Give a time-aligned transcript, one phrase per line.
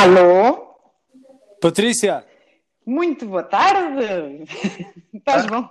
[0.00, 0.74] Alô?
[1.60, 2.26] Patrícia,
[2.84, 4.44] Muito boa tarde.
[5.14, 5.68] Estás bom?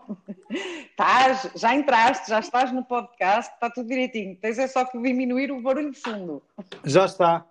[0.49, 4.35] Estás, já entraste, já estás no podcast, está tudo direitinho.
[4.37, 6.41] Tens é só que diminuir o barulho de fundo.
[6.85, 7.45] já está.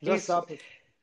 [0.00, 0.32] Já Isso.
[0.32, 0.54] está.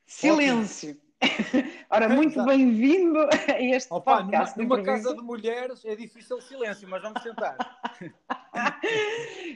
[0.06, 0.96] Silêncio.
[1.90, 4.58] Ora, muito bem-vindo a este Opa, numa, podcast.
[4.58, 5.04] numa improviso.
[5.04, 7.56] casa de mulheres é difícil o silêncio, mas vamos tentar.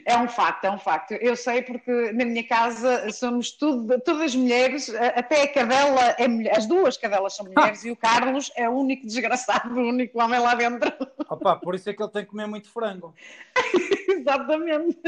[0.05, 1.11] É um facto, é um facto.
[1.13, 6.57] Eu sei porque na minha casa somos tudo, todas mulheres, até a cadela é mulher,
[6.57, 10.39] as duas cadelas são mulheres e o Carlos é o único desgraçado, o único homem
[10.39, 10.91] lá dentro.
[11.29, 13.13] Opa, por isso é que ele tem que comer muito frango.
[14.09, 14.99] Exatamente.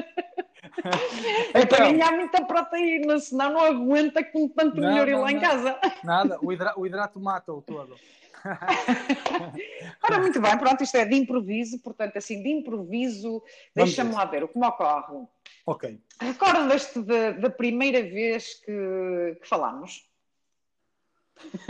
[1.53, 5.21] É para Então, ganhar muita proteína, senão não aguenta com tanto Não, melhor ir não,
[5.21, 5.79] lá em casa.
[6.03, 7.95] nada, o, hidra- o hidrato mata-o todo.
[10.03, 13.43] Ora, muito bem, pronto, isto é de improviso, portanto, assim, de improviso,
[13.75, 15.25] deixa-me lá ver o que me ocorre.
[15.65, 15.99] Ok.
[16.19, 20.09] Recordas-te da, da primeira vez que, que falámos?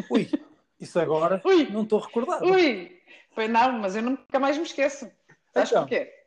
[0.10, 0.30] Ui,
[0.80, 1.70] isso agora Ui.
[1.70, 2.46] não estou recordado.
[2.46, 3.02] Ui,
[3.34, 5.10] foi não, mas eu nunca mais me esqueço.
[5.54, 5.84] Sabes Então.
[5.84, 6.21] porquê?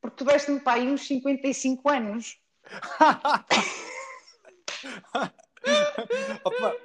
[0.00, 2.38] Porque tu deste-me para aí uns 55 anos.
[6.44, 6.76] Opa,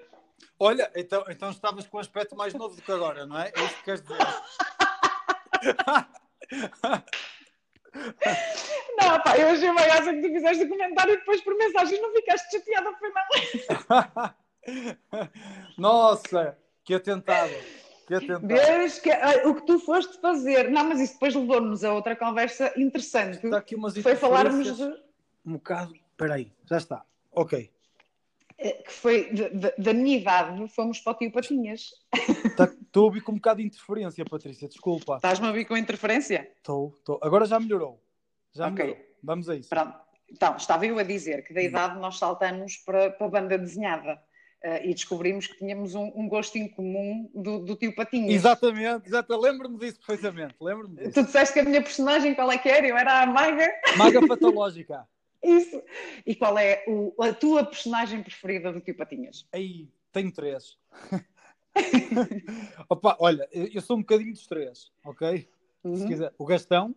[0.59, 3.51] olha, então, então estavas com um aspecto mais novo do que agora, não é?
[3.55, 4.17] É isso que queres dizer.
[8.97, 12.01] Não, pá, eu achei uma graça que tu fizeste o comentário e depois por mensagem
[12.01, 13.23] não ficaste chateada, foi não.
[15.77, 17.53] Nossa, que atentado.
[18.19, 18.47] Que atentado.
[18.47, 19.09] Vês que,
[19.45, 20.69] o que tu foste fazer.
[20.71, 23.43] Não, mas isso depois levou-nos a outra conversa interessante.
[23.45, 24.83] Está aqui umas Foi falarmos de,
[25.45, 25.93] Um bocado.
[26.11, 27.05] Espera aí, já está.
[27.31, 27.69] Ok.
[28.59, 31.89] eh, que foi de- de- da minha idade, fomos para o Tio Patinhas.
[32.55, 34.67] Tá- Estou a ouvir com um bocado de interferência, Patrícia.
[34.67, 35.15] Desculpa.
[35.15, 36.51] Estás-me a ouvir com interferência?
[36.57, 37.19] Estou, estou.
[37.23, 37.99] Agora já melhorou.
[38.53, 38.85] Já Ok.
[38.85, 39.03] melhorou.
[39.23, 39.69] Vamos a isso.
[39.69, 39.97] Pronto.
[40.29, 44.21] Então, estava eu a dizer que da idade nós saltamos para, para a banda desenhada
[44.63, 48.31] eh, e descobrimos que tínhamos um, um gosto em comum do, do Tio Patinhas.
[48.33, 49.37] Exatamente, exato.
[49.39, 50.55] Lembro-me disso perfeitamente.
[50.61, 51.13] Lembro-me disso.
[51.13, 52.87] Tu disseste que a minha personagem qual é que era?
[52.87, 53.69] Eu era a Maga.
[53.97, 55.07] Maga patológica.
[55.43, 55.81] Isso.
[56.25, 59.45] E qual é o- a tua personagem preferida do Tio Patinhas?
[59.51, 60.77] Aí, tenho três.
[62.89, 65.39] Opa, olha, eu sou um bocadinho dos três, ok?
[65.39, 65.47] Se
[65.83, 66.33] Uhum, quiser.
[66.37, 66.95] O Gastão,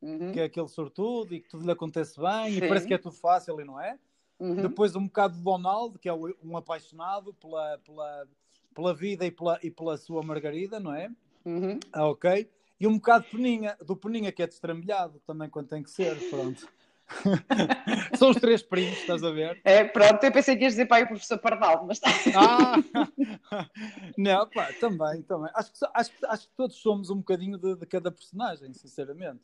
[0.00, 2.58] uhum, que é aquele sortudo e que tudo lhe acontece bem Sim.
[2.58, 3.98] e parece que é tudo fácil e não é?
[4.38, 4.56] Uhum.
[4.56, 8.28] Depois um bocado de Donaldo, que é um apaixonado pela, pela,
[8.74, 11.10] pela vida e pela, e pela sua Margarida, não é?
[11.44, 11.78] Uhum.
[11.92, 12.48] Ah, ok.
[12.80, 16.16] E um bocado de Peninha, do Peninha que é destrambelhado também quando tem que ser,
[16.28, 16.68] pronto.
[18.18, 19.60] São os três primos, estás a ver?
[19.62, 22.10] É, pronto, eu pensei que ias dizer para aí o professor Pardal, mas está.
[22.38, 22.74] Ah!
[24.16, 25.50] Não, pá, também, também.
[25.54, 29.40] Acho que, acho, acho que todos somos um bocadinho de, de cada personagem, sinceramente.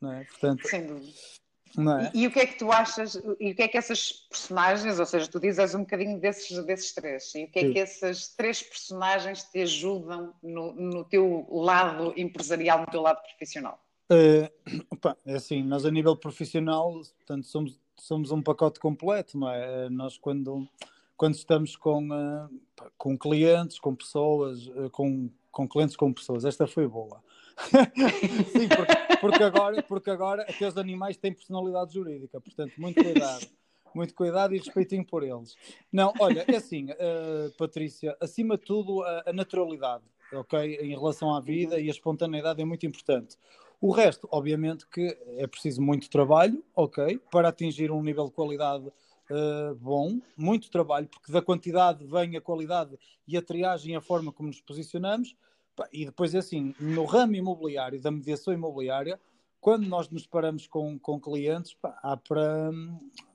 [0.00, 0.24] Não é?
[0.24, 1.12] Portanto, Sem dúvida.
[1.76, 2.10] É?
[2.14, 4.98] E, e o que é que tu achas, e o que é que essas personagens,
[4.98, 7.72] ou seja, tu dizes um bocadinho desses, desses três, e o que é Sim.
[7.72, 13.78] que essas três personagens te ajudam no, no teu lado empresarial, no teu lado profissional?
[14.10, 14.50] Eh,
[14.90, 19.86] opa, é assim, nós a nível profissional, portanto, somos, somos um pacote completo, não é?
[19.86, 20.68] Eh, Nós quando,
[21.16, 22.48] quando estamos com, eh,
[22.96, 27.22] com clientes, com pessoas, com, com clientes, com pessoas, esta foi boa.
[28.52, 33.46] Sim, porque, porque agora, porque agora até os animais têm personalidade jurídica, portanto, muito cuidado.
[33.94, 35.56] Muito cuidado e respeitinho por eles.
[35.92, 40.78] Não, olha, é assim, eh, Patrícia, acima de tudo, a, a naturalidade, ok?
[40.80, 43.36] Em relação à vida e a espontaneidade é muito importante.
[43.80, 48.90] O resto, obviamente, que é preciso muito trabalho, ok, para atingir um nível de qualidade
[49.30, 54.32] eh, bom, muito trabalho, porque da quantidade vem a qualidade e a triagem a forma
[54.32, 55.34] como nos posicionamos.
[55.74, 59.20] Pá, E depois, é assim, no ramo imobiliário, da mediação imobiliária,
[59.60, 62.70] quando nós nos paramos com, com clientes, pá, há para.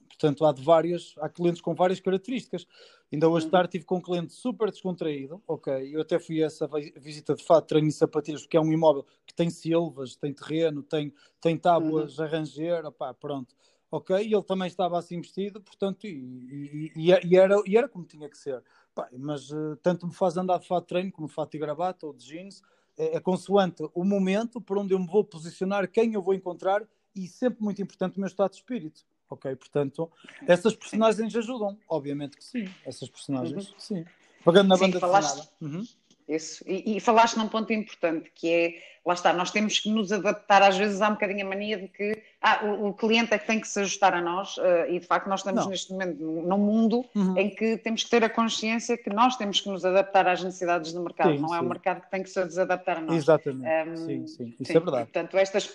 [0.08, 2.68] Portanto, há de várias, há clientes com várias características.
[3.12, 5.96] Ainda hoje de tarde tive com um cliente super descontraído, ok?
[5.96, 8.72] Eu até fui a essa vi- visita de fato, treino e sapatilhas, porque é um
[8.72, 13.56] imóvel que tem silvas, tem terreno, tem, tem tábuas a ranger, opá, pronto.
[13.90, 14.16] Ok?
[14.18, 18.30] E ele também estava assim vestido, portanto, e- e- e era, e era como tinha
[18.30, 18.62] que ser.
[18.94, 21.60] Pá, mas eh, tanto me faz andar de fato de treino como de fato de
[21.60, 22.62] gravata ou de jeans,
[22.98, 26.84] é, é consoante o momento por onde eu me vou posicionar, quem eu vou encontrar
[27.16, 29.06] e sempre muito importante o meu estado de espírito.
[29.30, 29.56] Ok?
[29.56, 30.12] Portanto,
[30.48, 32.66] essas personagens ajudam, obviamente que sim.
[32.84, 34.04] Essas personagens, sim.
[34.44, 35.50] Pagando na Sim, banda falaste-.
[35.62, 35.84] Uhum.
[36.30, 36.64] Isso.
[36.68, 40.62] E, e falaste num ponto importante, que é, lá está, nós temos que nos adaptar,
[40.62, 43.48] às vezes há um bocadinho a mania de que ah, o, o cliente é que
[43.48, 45.72] tem que se ajustar a nós, eh, e de facto nós estamos Não.
[45.72, 47.36] neste momento num mundo Uhum.
[47.38, 50.94] em que temos que ter a consciência que nós temos que nos adaptar às necessidades
[50.94, 51.70] do mercado, Sim, não é o sim.
[51.70, 53.16] mercado que tem que se desadaptar a nós.
[53.16, 53.90] Exatamente.
[53.90, 54.56] Um, sim, sim.
[54.60, 55.04] Isso Sim, é verdade.
[55.06, 55.74] Portanto, estas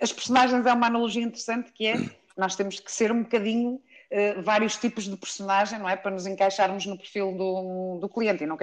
[0.00, 1.94] as personagens é uma analogia interessante que é
[2.36, 5.96] nós temos que ser um bocadinho uh, vários tipos de personagem, não é?
[5.96, 8.44] Para nos encaixarmos no perfil do, do cliente.
[8.44, 8.56] E não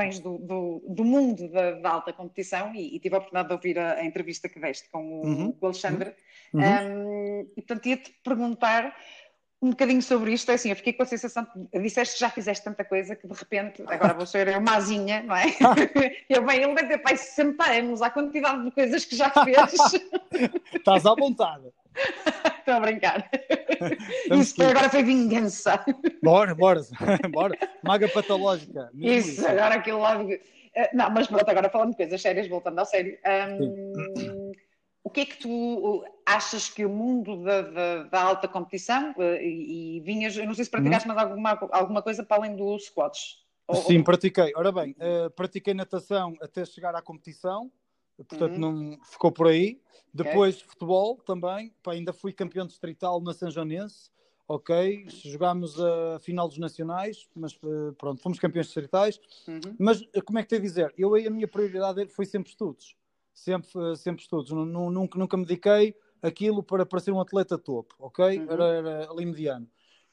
[0.00, 3.54] vens do, do, do mundo da, da, alta competição e, e, tive a oportunidade de
[3.54, 5.56] ouvir a, a entrevista que deste com o, uhum.
[5.60, 6.14] o Alexandre.
[6.52, 6.60] Uhum.
[6.62, 8.96] Um, e portanto ia-te perguntar
[9.62, 12.30] um bocadinho sobre isto, é assim, eu fiquei com a sensação que disseste que já
[12.30, 15.44] fizeste tanta coisa que de repente, agora vou ser eu mazinha, não é?
[16.30, 19.56] eu, bem, ele deve ter pai 60 anos, a quantidade de coisas que já fez.
[20.74, 21.64] Estás à vontade.
[22.60, 23.28] Estou a brincar.
[24.38, 25.84] isso agora foi vingança.
[26.22, 26.82] Bora, bora,
[27.32, 27.58] bora.
[27.82, 28.90] Maga patológica.
[28.94, 30.22] Isso, isso, agora aquilo lá.
[30.74, 33.18] Eh, não, mas pronto, agora falando de coisas sérias, voltando ao sério.
[33.50, 34.52] Um,
[35.02, 39.42] o que é que tu achas que o mundo da, da, da alta competição eh,
[39.42, 41.14] e, e, vinhas, eu não sei se praticaste hum.
[41.14, 43.44] mais alguma, alguma coisa para além dos squats?
[43.86, 44.04] Sim, ou...
[44.04, 44.52] pratiquei.
[44.54, 47.70] Ora bem, uh, pratiquei natação até chegar à competição,
[48.24, 48.58] portanto uhum.
[48.58, 49.80] não ficou por aí.
[50.12, 50.68] Depois okay.
[50.68, 54.10] futebol também, Pá, ainda fui campeão distrital na São Joanense,
[54.48, 59.20] ok, jogámos a final dos nacionais, mas uh, pronto, fomos campeões distritais.
[59.46, 59.76] Uhum.
[59.78, 60.92] Mas como é que te a dizer?
[60.98, 62.96] Eu aí a minha prioridade foi sempre estudos
[63.40, 64.50] sempre, sempre estudos.
[64.50, 68.38] Nunca, nunca me dediquei aquilo para, para ser um atleta topo, ok?
[68.38, 68.50] Uhum.
[68.50, 69.66] Era, era, ali mediano.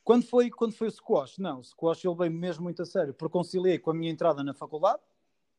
[0.03, 1.37] Quando foi, quando foi o squash?
[1.37, 4.41] Não, o squash eu levei mesmo muito a sério, porque conciliei com a minha entrada
[4.41, 5.01] na faculdade,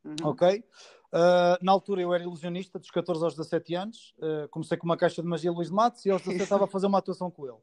[0.08, 0.30] uhum.
[0.30, 0.64] ok?
[1.08, 4.96] Uh, na altura eu era ilusionista, dos 14 aos 17 anos, uh, comecei com uma
[4.96, 7.46] caixa de magia Luís de Matos e aos 17 estava a fazer uma atuação com
[7.46, 7.58] ele.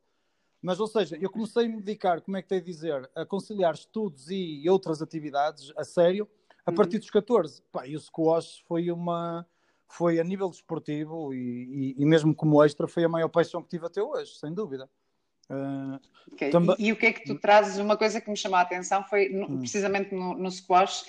[0.62, 3.24] Mas, ou seja, eu comecei a me dedicar, como é que tenho a dizer, a
[3.24, 6.28] conciliar estudos e outras atividades a sério
[6.66, 6.76] a uhum.
[6.76, 7.62] partir dos 14.
[7.72, 9.46] Pá, e o squash foi uma,
[9.88, 13.70] foi a nível desportivo e, e, e, mesmo como extra foi a maior paixão que
[13.70, 14.90] tive até hoje, sem dúvida.
[15.48, 16.00] Uh,
[16.34, 16.50] okay.
[16.50, 16.76] também...
[16.80, 17.78] e, e, o que é que tu trazes?
[17.78, 19.60] Uma coisa que me chamou a atenção foi no, hum.
[19.60, 21.06] precisamente no, no squash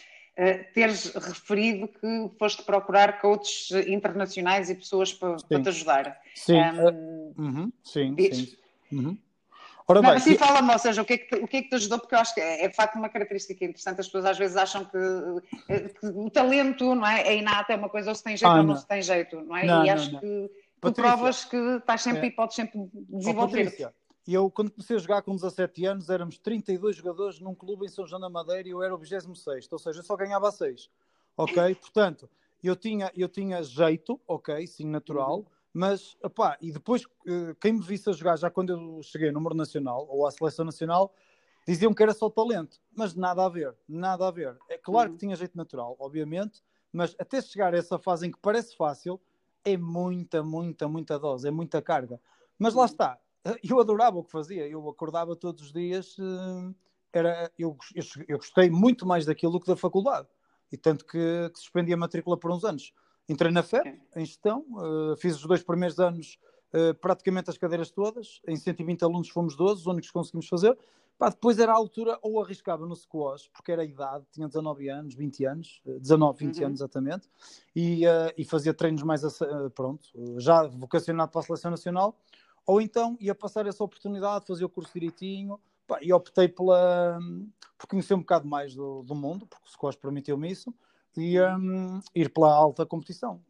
[0.75, 6.21] teres referido que foste procurar coaches internacionais e pessoas para, para te ajudar.
[6.35, 8.57] Sim, um, uh, uhum, sim, sim.
[8.93, 9.19] Uhum.
[9.89, 11.63] Ora bem, não, assim fala-me, ou seja, o que, é que te, o que é
[11.63, 12.01] que te ajudou?
[12.01, 14.01] Porque eu acho que é, é de facto uma característica interessante.
[14.01, 14.99] As pessoas às vezes acham que,
[15.69, 18.51] eh, que o talento não é, é inato, é uma coisa, ou se tem jeito
[18.51, 18.75] ah, ou não.
[18.75, 19.65] não se tem jeito, não é?
[19.65, 20.51] Não, e acho que
[20.81, 22.27] tu provas que estás sempre é.
[22.27, 23.95] e podes sempre desenvolver.
[24.27, 27.89] E eu, quando comecei a jogar com 17 anos, éramos 32 jogadores num clube em
[27.89, 30.91] São João da Madeira e eu era o 26, ou seja, eu só ganhava 6.
[31.37, 31.55] Ok?
[31.77, 32.29] Portanto,
[32.63, 35.39] eu tinha, eu tinha jeito, ok, sim, natural.
[35.39, 39.29] Uhum mas, opá, e depois, eh, quem me visse a jogar já quando eu cheguei
[39.29, 41.15] no número nacional ou à seleção nacional,
[41.69, 44.57] diziam que era só talento, mas nada a ver, nada a ver.
[44.71, 45.17] É claro uhum.
[45.17, 49.21] que tinha jeito natural, obviamente, mas até chegar a essa fase em que parece fácil,
[49.63, 52.19] é muita, muita, muita dose, é muita carga.
[52.59, 52.87] Mas lá uhum.
[52.87, 53.19] está,
[53.69, 56.75] eu adorava o que fazia, eu acordava todos os dias, eh,
[57.13, 60.29] era, eu, eu, eu gostei muito mais daquilo do que da faculdade,
[60.71, 62.93] e tanto que, que suspendi a matrícula por uns anos.
[63.29, 66.39] Entrei na FEP, em gestão, uh, fiz os dois primeiros anos
[66.73, 70.79] uh, praticamente as cadeiras todas, em 120 alunos fomos 12, os únicos que conseguimos fazer.
[71.19, 74.89] Pá, depois era a altura, ou arriscava no squash, porque era a idade, tinha 19
[74.91, 76.67] anos, 20 anos, 19, eh, 20 uhum.
[76.67, 77.31] anos exatamente,
[77.75, 78.03] e,
[78.37, 79.23] e fazia treinos mais,
[79.75, 80.07] pronto,
[80.37, 82.15] já vocacionado para a Seleção Nacional,
[82.67, 87.19] ou então ia passar essa oportunidade, fazer o curso direitinho, pá, e optei pela,
[87.79, 90.75] por conhecer um bocado mais do, do mundo, porque o squash permitiu-me isso,
[91.17, 93.41] e um, ir pela alta competição.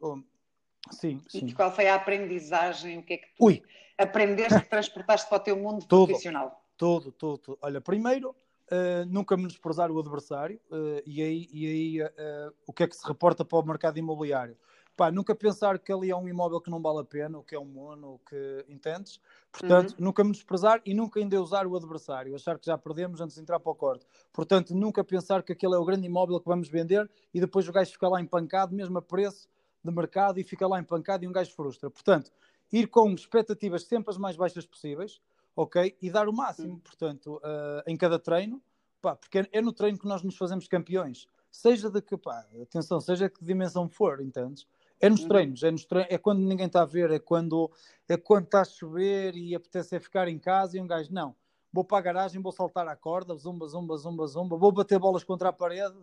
[0.91, 1.47] Sim, sim.
[1.47, 2.99] E qual foi a aprendizagem?
[2.99, 3.61] O que é que tu Ui.
[3.97, 6.63] aprendeste que transportaste para o teu mundo tudo, profissional?
[6.77, 7.59] Tudo, tudo, tudo.
[7.61, 12.83] Olha, primeiro, uh, nunca menosprezar o adversário uh, e aí, e aí uh, o que
[12.83, 14.57] é que se reporta para o mercado imobiliário?
[14.97, 17.53] Pá, nunca pensar que ali é um imóvel que não vale a pena, o que
[17.53, 19.19] é um mono, o que entendes.
[19.51, 20.05] Portanto, uhum.
[20.05, 23.71] nunca menosprezar e nunca endeusar o adversário, achar que já perdemos antes de entrar para
[23.71, 24.07] o corte.
[24.33, 27.71] Portanto, nunca pensar que aquele é o grande imóvel que vamos vender e depois o
[27.71, 29.47] gajo fica lá empancado, mesmo a preço
[29.83, 31.91] de mercado, e fica lá empancado e um gajo frustra.
[31.91, 32.31] Portanto,
[32.73, 35.21] ir com expectativas sempre as mais baixas possíveis,
[35.55, 35.95] ok?
[36.01, 36.79] E dar o máximo, uhum.
[36.79, 38.59] portanto, uh, em cada treino,
[38.99, 41.27] pá, porque é, no treino que nós nos fazemos campeões.
[41.51, 44.67] Seja de que, pá, atenção, seja que dimensão for, entendes?
[44.99, 45.27] É nos uhum.
[45.27, 47.71] treinos, é, nos treinos, é quando ninguém está a ver, é quando,
[48.09, 51.35] é quando está a chover e apetece é ficar em casa e um gajo, não,
[51.71, 55.23] vou para a garagem, vou saltar a corda, zumba, zumba, zumba, zumba, vou bater bolas
[55.23, 55.95] contra a parede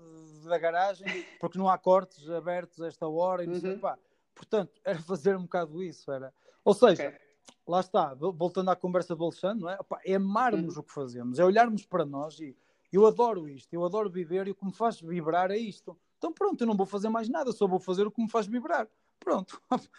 [0.45, 1.07] da garagem,
[1.41, 3.79] porque não há cortes abertos a esta hora e não sei, uhum.
[3.81, 3.99] pá.
[4.35, 6.33] Portanto, era fazer um bocado isso, era.
[6.65, 7.19] Ou seja, okay.
[7.67, 9.77] lá está, voltando à conversa do Alexandre, não é?
[9.81, 10.83] Opa, é amarmos uhum.
[10.83, 12.57] o que fazemos, é olharmos para nós e
[12.93, 15.99] eu adoro isto, eu adoro viver e o que me faz vibrar é isto.
[16.25, 18.47] Então pronto, eu não vou fazer mais nada, só vou fazer o que me faz
[18.47, 18.89] vibrar.
[19.21, 19.61] Pronto.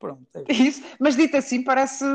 [0.00, 0.82] pronto é isso.
[0.98, 2.06] Mas dito assim parece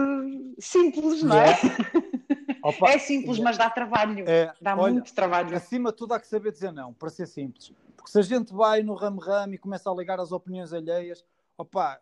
[0.57, 1.53] simples, não é?
[2.65, 3.43] Opa, é simples, é.
[3.43, 4.27] mas dá trabalho.
[4.27, 5.55] É, dá olha, muito trabalho.
[5.55, 7.71] Acima de tudo há que saber dizer não, para ser simples.
[7.95, 11.23] Porque se a gente vai no ramo-ramo e começa a ligar as opiniões alheias,
[11.55, 12.01] opa,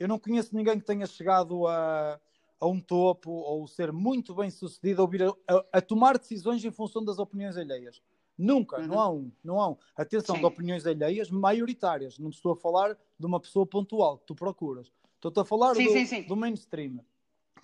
[0.00, 2.18] eu não conheço ninguém que tenha chegado a,
[2.58, 5.02] a um topo ou ser muito bem sucedido
[5.46, 8.00] a, a, a, tomar decisões em função das opiniões alheias.
[8.42, 8.86] Nunca, uhum.
[8.88, 9.76] não há um, não há um.
[9.96, 10.40] Atenção, Sim.
[10.40, 12.18] de opiniões alheias maioritárias.
[12.18, 14.90] Não estou a falar de uma pessoa pontual que tu procuras.
[15.14, 16.98] Estou-te a falar sim, do, sim, do, mainstream.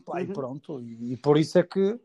[0.04, 0.20] Pá, uhum.
[0.20, 1.98] E pronto, e, e, por isso é que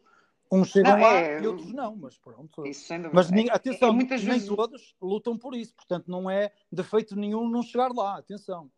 [0.51, 1.39] uns chegam não, lá é...
[1.39, 2.65] e outros não, mas pronto.
[2.65, 4.47] Isso, mas nem, é, atenção, é, nem vezes...
[4.47, 8.71] todos lutam por isso, portanto não é defeito nenhum não chegar lá, atenção.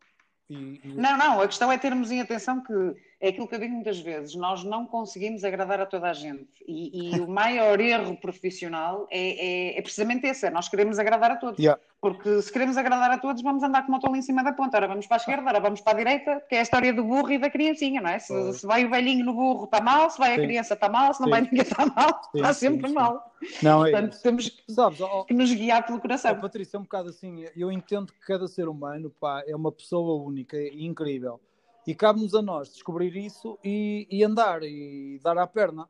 [0.48, 0.94] E, e...
[0.94, 2.72] Não, não, a questão é termos em atenção que
[3.20, 6.48] é aquilo que eu digo muitas vezes, nós não conseguimos agradar a toda a gente.
[6.66, 11.30] E, e o maior erro profissional é, é, é, precisamente esse, é nós queremos agradar
[11.32, 11.58] a todos.
[11.58, 11.80] Yeah.
[12.12, 14.76] Porque se queremos agradar a todos, vamos andar como o tolo em cima da ponta.
[14.76, 17.02] Ora, vamos para a esquerda, ora, vamos para a direita, que é a história do
[17.02, 18.18] burro e da criancinha, não é?
[18.18, 20.40] Se, se vai o velhinho no burro, está mal, se vai sim.
[20.40, 21.30] a criança, está mal, se não sim.
[21.30, 23.34] vai ninguém, está mal, sim, está sempre mal.
[23.62, 24.22] Não, é Portanto, isso.
[24.22, 26.34] temos que, Sabes, oh, que nos guiar pelo coração.
[26.36, 29.72] Oh, Patrícia, é um bocado assim, eu entendo que cada ser humano pá, é uma
[29.72, 31.40] pessoa única e incrível
[31.86, 35.88] e cabe-nos a nós descobrir isso e, e, andar e dar à perna.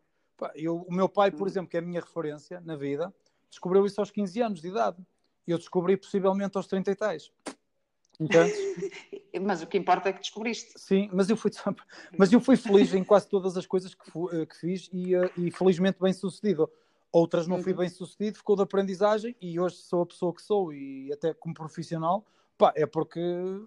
[0.55, 3.13] Eu, o meu pai, por exemplo, que é a minha referência na vida,
[3.49, 4.99] descobriu isso aos 15 anos de idade.
[5.47, 7.33] Eu descobri possivelmente aos 30 e tais.
[9.43, 10.73] mas o que importa é que descobriste.
[10.79, 11.51] Sim, mas eu fui,
[12.17, 15.15] mas eu fui feliz em quase todas as coisas que, fui, eh, que fiz e,
[15.15, 16.71] eh, e, felizmente bem sucedido.
[17.13, 17.79] Outras não fui uhum.
[17.79, 21.55] bem sucedido, ficou de aprendizagem e hoje sou a pessoa que sou e até como
[21.55, 22.25] profissional
[22.59, 23.21] Pá, é porque,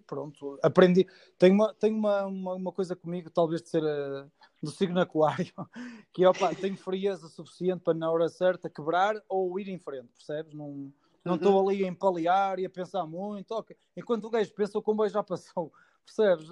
[0.07, 1.05] pronto, aprendi.
[1.37, 4.29] Tenho uma, tenho uma, uma, uma coisa comigo, talvez de ser uh,
[4.63, 5.53] do signo aquário,
[6.11, 10.09] que é, opa, tenho frieza suficiente para na hora certa quebrar ou ir em frente,
[10.17, 10.55] percebes?
[10.55, 10.91] Não
[11.23, 11.69] não estou uhum.
[11.69, 13.51] ali a empalear e a pensar muito.
[13.51, 13.75] Okay.
[13.95, 15.71] Enquanto o gajo pensa, o comboio já passou.
[16.05, 16.49] Percebes?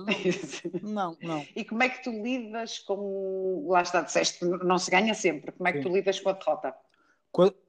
[0.84, 1.46] Não, não, não.
[1.56, 3.68] E como é que tu lidas com.
[3.70, 5.52] Lá está, disseste, não se ganha sempre.
[5.52, 5.84] Como é que Sim.
[5.84, 6.76] tu lidas com a derrota?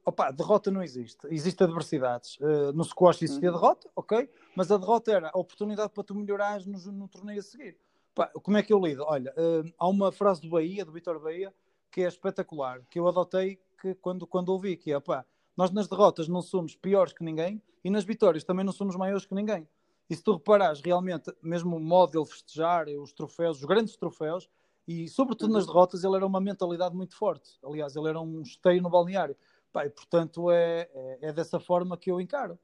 [0.05, 1.27] Opa, derrota não existe.
[1.29, 2.37] Existem adversidades.
[2.39, 3.55] Uh, no squash existia uhum.
[3.55, 7.43] derrota, ok, mas a derrota era a oportunidade para tu melhorares no, no torneio a
[7.43, 7.77] seguir.
[8.15, 9.03] Opa, como é que eu lido?
[9.03, 11.53] Olha, uh, há uma frase do Bahia, do Vitor Bahia,
[11.91, 15.25] que é espetacular, que eu adotei que, quando, quando ouvi, que é, opa,
[15.59, 19.25] nós nas derrotas não somos piores que ninguém e nas vitórias também não somos maiores
[19.25, 19.67] que ninguém.
[20.09, 24.49] E se tu reparares realmente, mesmo o modo dele festejar, os troféus, os grandes troféus,
[24.87, 25.73] e sobretudo nas uhum.
[25.73, 27.59] derrotas, ele era uma mentalidade muito forte.
[27.61, 29.35] Aliás, ele era um esteio no balneário.
[29.69, 32.57] Pá, e, portanto, é, é, é, dessa forma que eu encaro.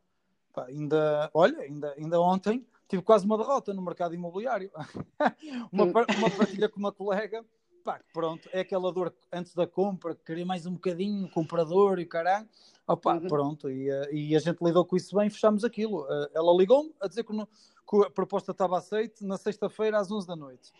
[0.53, 4.71] Pá, ainda, olha, ainda, ainda ontem tive quase uma derrota no mercado imobiliário.
[5.69, 7.43] uma, uma partilha com uma colega,
[7.85, 12.49] pá, pronto, é aquela dor antes da compra, queria mais um bocadinho, comprador e caralho.
[12.87, 13.27] Opa, uhum.
[13.27, 16.05] pronto, e, eh, e, a gente lidou com isso bem, fechámos aquilo.
[16.09, 20.11] Eh, ela ligou-me a dizer que, no, que, a proposta estava aceite na sexta-feira às
[20.11, 20.73] 11 da noite.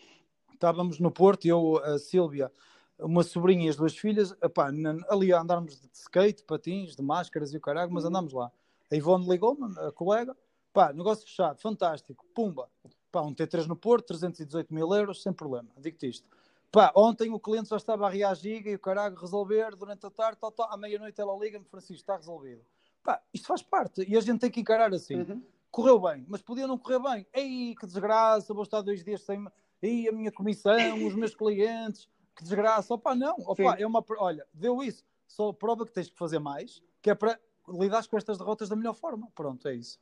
[0.52, 2.50] Estávamos no Porto, eu, a Sílvia,
[2.98, 4.70] uma sobrinha e as duas filhas, epá,
[5.08, 8.10] ali a andarmos de skate, patins, de máscaras e o caralho, mas uhum.
[8.10, 8.50] andámos lá.
[8.90, 10.36] A Ivone ligou-me, a colega,
[10.72, 12.68] pá, negócio fechado, fantástico, pumba.
[13.12, 16.28] Pá, um T3 no Porto, 318 mil euros, sem problema, digo-te isto.
[16.70, 20.38] Pá, ontem o cliente já estava a reagir e o caralho resolver durante a tarde,
[20.40, 20.72] tal, tal.
[20.72, 22.62] à meia-noite ela liga-me, Francisco, está resolvido.
[23.02, 25.16] Pá, isto faz parte e a gente tem que encarar assim.
[25.16, 25.42] Uhum.
[25.70, 27.26] Correu bem, mas podia não correr bem.
[27.32, 29.46] Ei, que desgraça, vou estar dois dias sem.
[29.80, 32.94] Ei, a minha comissão, os meus clientes que desgraça.
[32.94, 34.04] Opa, não, opa, é uma.
[34.18, 35.04] Olha, deu isso.
[35.26, 38.76] Só prova que tens que fazer mais, que é para lidar com estas derrotas da
[38.76, 39.28] melhor forma.
[39.34, 39.98] Pronto, é isso.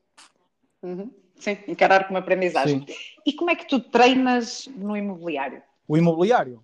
[0.82, 1.10] Uhum.
[1.36, 2.84] Sim, encarar como aprendizagem.
[2.86, 2.94] Sim.
[3.26, 5.62] E como é que tu treinas no imobiliário?
[5.86, 6.62] O imobiliário?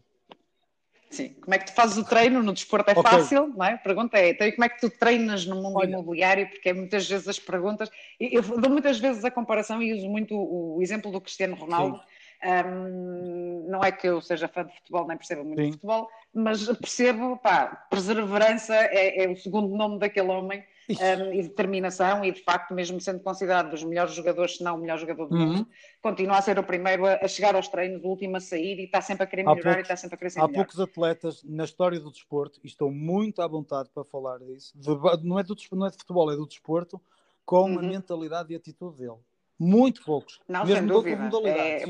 [1.11, 2.89] Sim, como é que tu fazes o treino no desporto?
[2.89, 3.03] É okay.
[3.03, 3.73] fácil, não é?
[3.73, 5.91] A pergunta é, então, como é que tu treinas no mundo Olha.
[5.91, 6.49] imobiliário?
[6.49, 10.37] Porque é muitas vezes as perguntas, eu dou muitas vezes a comparação e uso muito
[10.37, 12.01] o, exemplo do Cristiano Ronaldo.
[12.43, 15.67] Um, não é que eu seja fã de futebol, nem perceba muito Sim.
[15.67, 20.65] de futebol, mas percebo, pá, perseverança é, é o segundo nome daquele homem
[20.99, 24.79] um, e determinação, e de facto, mesmo sendo considerado dos melhores jogadores, se não o
[24.79, 25.67] melhor jogador do mundo, uhum.
[26.03, 28.85] continua a ser o primeiro a, a, chegar aos treinos, o último a sair e
[28.85, 30.57] está sempre a querer melhorar poucos, e está sempre a querer ser Há melhor.
[30.57, 34.89] poucos atletas na história do desporto, e estou muito à vontade para falar disso, de,
[35.23, 37.01] não, é do, não é de futebol, é do desporto,
[37.45, 37.79] com uhum.
[37.79, 39.19] a mentalidade e atitude dele.
[39.61, 40.41] Muito poucos.
[40.49, 41.59] Não, mesmo sem dúvida.
[41.59, 41.85] É,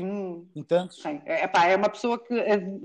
[1.25, 2.35] é, epá, é uma pessoa que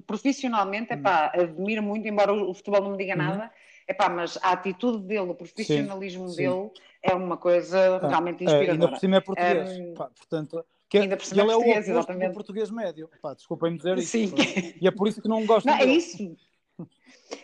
[0.06, 1.40] profissionalmente epá, hum.
[1.40, 3.48] admiro muito, embora o futebol não me diga uhum.
[3.88, 6.82] Epá, mas a atitude dele, o profissionalismo sim, dele sim.
[7.02, 8.68] é uma coisa ah, realmente inspiradora.
[8.68, 9.78] É, ainda por cima é português.
[9.78, 12.70] Um, pá, portanto, que, ainda por cima ele é, português, é o oposto do português
[12.70, 13.10] médio.
[13.36, 14.10] Desculpem-me dizer isso.
[14.10, 14.32] Sim.
[14.80, 16.36] E é por isso que não gosto não, É isso.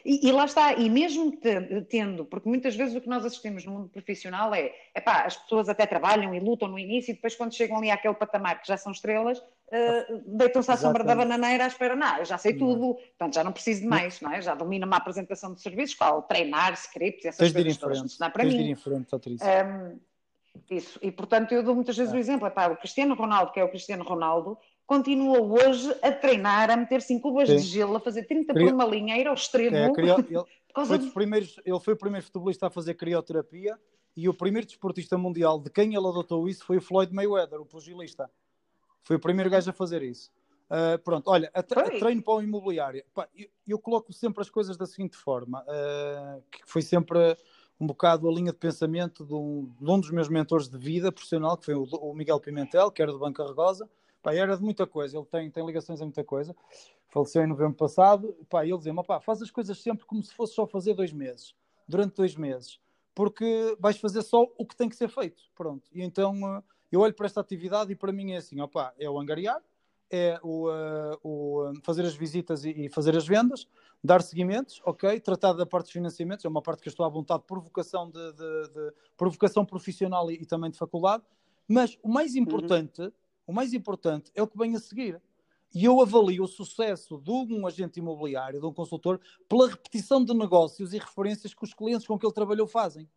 [0.05, 1.33] E, e, lá está, e mesmo
[1.89, 5.69] tendo, porque muitas vezes o que nós assistimos no mundo profissional é, epá, as pessoas
[5.69, 8.77] até trabalham e lutam no início e depois quando chegam ali àquele patamar que já
[8.77, 12.95] são estrelas, uh, deitam-se à sombra da bananeira à espera, não, eu já sei tudo,
[12.95, 14.43] portanto já não preciso de mais, não é?
[14.43, 18.43] Já domino uma apresentação de serviços, falo treinar, scripts, essas Tens coisas todas, ensinar para
[18.43, 18.59] Tens mim.
[18.59, 19.99] De ir em frente, um,
[20.71, 22.17] isso, e portanto eu dou muitas vezes é.
[22.17, 26.71] o exemplo, epá, o Cristiano Ronaldo, que é o Cristiano Ronaldo, continua hoje a treinar,
[26.71, 27.57] a meter-se em cubas Sim.
[27.57, 29.77] de gelo, a fazer 30 por uma linha, a ir ao extremo.
[29.77, 30.19] É, criou,
[30.77, 31.11] ele, foi de...
[31.11, 33.79] primeiros, ele foi o primeiro futebolista a fazer crioterapia
[34.15, 37.65] e o primeiro desportista mundial de quem ele adotou isso foi o Floyd Mayweather, o
[37.65, 38.31] pugilista.
[39.03, 40.31] Foi o primeiro gajo a fazer isso.
[40.71, 43.05] Uh, pronto, olha, a, a treino para o imobiliário.
[43.13, 47.37] Pá, eu, eu, coloco sempre as coisas da seguinte forma, uh, que foi sempre
[47.79, 51.13] um bocado a linha de pensamento de um, de um, dos meus mentores de vida
[51.13, 53.89] profissional, que foi o, o Miguel Pimentel, que era do Banco Arregosa.
[54.23, 56.57] Pá, era de muita coisa, ele tem, tem ligações a muita coisa.
[57.09, 58.35] Faleceu em novembro passado.
[58.49, 61.55] Pá, ele dizia-me: faz as coisas sempre como se fosse só fazer dois meses,
[61.87, 62.81] durante dois meses
[63.15, 65.43] porque vais fazer só o que tem que ser feito.
[65.55, 65.89] Pronto.
[65.93, 69.09] E então uh, eu olho para esta atividade e para mim é assim: opa, é
[69.09, 69.61] o angariar,
[70.11, 73.67] é o, uh, o uh, fazer as visitas e, e, fazer as vendas,
[74.05, 75.19] dar seguimentos, ok?
[75.19, 78.11] Tratar da parte de financiamentos, é uma parte que eu estou à vontade por vocação,
[78.11, 81.25] de, de, de provocação profissional e, e, também de faculdade.
[81.67, 82.43] Mas o mais uhum.
[82.43, 83.13] importante, uhum.
[83.47, 85.21] o mais importante é o que vem a seguir.
[85.75, 89.19] E eu avalio o sucesso de um agente imobiliário, de um consultor,
[89.49, 93.09] pela repetição de negócios e referências que os clientes com que ele trabalhou fazem.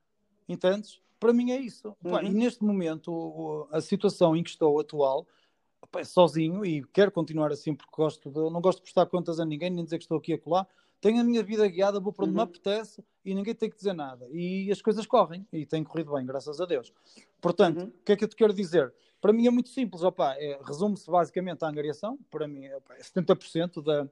[0.47, 1.01] Entendes?
[1.19, 1.95] Para mim é isso.
[2.03, 2.21] Uhum.
[2.21, 5.25] e neste momento, a situação em que estou atual,
[5.95, 9.45] é sozinho, e quero continuar assim porque gosto de, não gosto de prestar contas a
[9.45, 10.67] ninguém, nem dizer que estou aqui a colar.
[10.99, 12.37] Tenho a minha vida guiada, vou para onde uhum.
[12.37, 14.27] me apetece e ninguém tem que dizer nada.
[14.31, 16.91] E as coisas correm e têm corrido bem, graças a Deus.
[17.39, 17.87] Portanto, uhum.
[17.87, 18.93] o que é que eu te quero dizer?
[19.21, 20.01] Para mim é muito simples,
[20.37, 24.07] é, resume-se basicamente à angariação, para mim opa, é 70% da,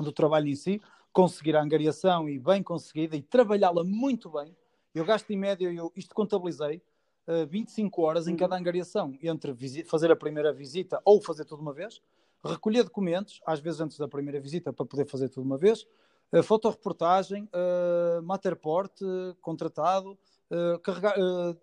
[0.00, 0.80] do trabalho em si,
[1.12, 4.54] conseguir a angariação e bem conseguida e trabalhá-la muito bem.
[4.98, 6.82] Eu gasto em média, eu, isto contabilizei,
[7.28, 8.36] uh, eh, 25 horas em uhum.
[8.36, 12.02] cada angariação, entre fazer a primeira visita ou fazer tudo uma vez,
[12.44, 15.86] recolher documentos, às vezes antes da primeira visita, para poder fazer tudo uma vez,
[16.32, 20.18] uh, fotoreportagem, uh, Matterport, uh, contratado,
[20.50, 21.14] uh, carregar,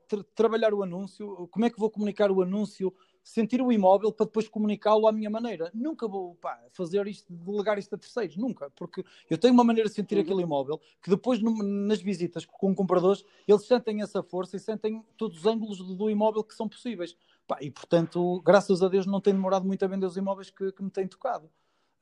[0.07, 2.93] tra trabalhar o anúncio, como é que vou comunicar o anúncio,
[3.25, 5.71] sentir o imóvel para depois comunicá-lo à minha maneira.
[5.73, 9.89] Nunca vou pá, fazer isto, delegar isto a terceiros, nunca, porque eu tenho uma maneira
[9.89, 10.21] de sentir uhum.
[10.21, 15.03] aquele imóvel que depois no, nas visitas com compradores eles sentem essa força e sentem
[15.17, 17.17] todos os ângulos do, do imóvel que são possíveis.
[17.47, 20.71] Pá, e portanto, graças a Deus, não tem demorado muito a vender os imóveis que,
[20.71, 21.49] que me têm tocado.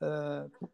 [0.00, 0.68] Uh...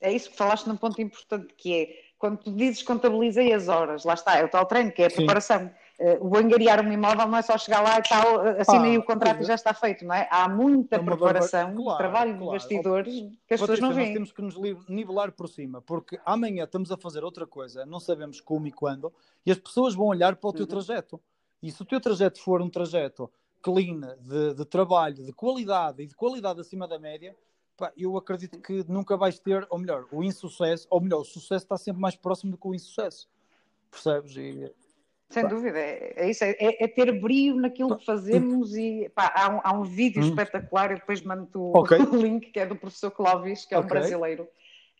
[0.00, 4.04] É isso que falaste num ponto importante que é quando tu dizes contabilizei as horas,
[4.04, 5.16] lá está, é o tal treino, que é a Sim.
[5.16, 5.70] preparação.
[5.98, 8.96] Uh, o angariar um imóvel não é só chegar lá e tal, assina ah, aí
[8.96, 10.28] o contrato e já está feito, não é?
[10.30, 12.44] Há muita é preparação, claro, trabalho claro.
[12.44, 13.14] de bastidores
[13.48, 14.06] que as pessoas não veem.
[14.06, 17.98] Nós temos que nos nivelar por cima, porque amanhã estamos a fazer outra coisa, não
[17.98, 19.12] sabemos como e quando,
[19.44, 20.68] e as pessoas vão olhar para o teu uhum.
[20.68, 21.20] trajeto.
[21.60, 23.28] E se o teu trajeto for um trajeto
[23.60, 27.34] clean, de, de trabalho, de qualidade e de qualidade acima da média,
[27.76, 31.64] pá, eu acredito que nunca vais ter, ou melhor, o insucesso, ou melhor, o sucesso
[31.64, 33.28] está sempre mais próximo do que o insucesso.
[33.90, 34.36] Percebes?
[34.36, 34.72] E,
[35.30, 35.48] Sem pá.
[35.48, 39.60] dúvida, é, é isso, é, é, ter brilho naquilo que fazemos e pá, há, um,
[39.62, 40.28] há um vídeo hum.
[40.28, 41.98] espetacular, eu depois mando o, okay.
[41.98, 43.90] o link, que é do professor Clóvis, que é um okay.
[43.90, 44.48] brasileiro.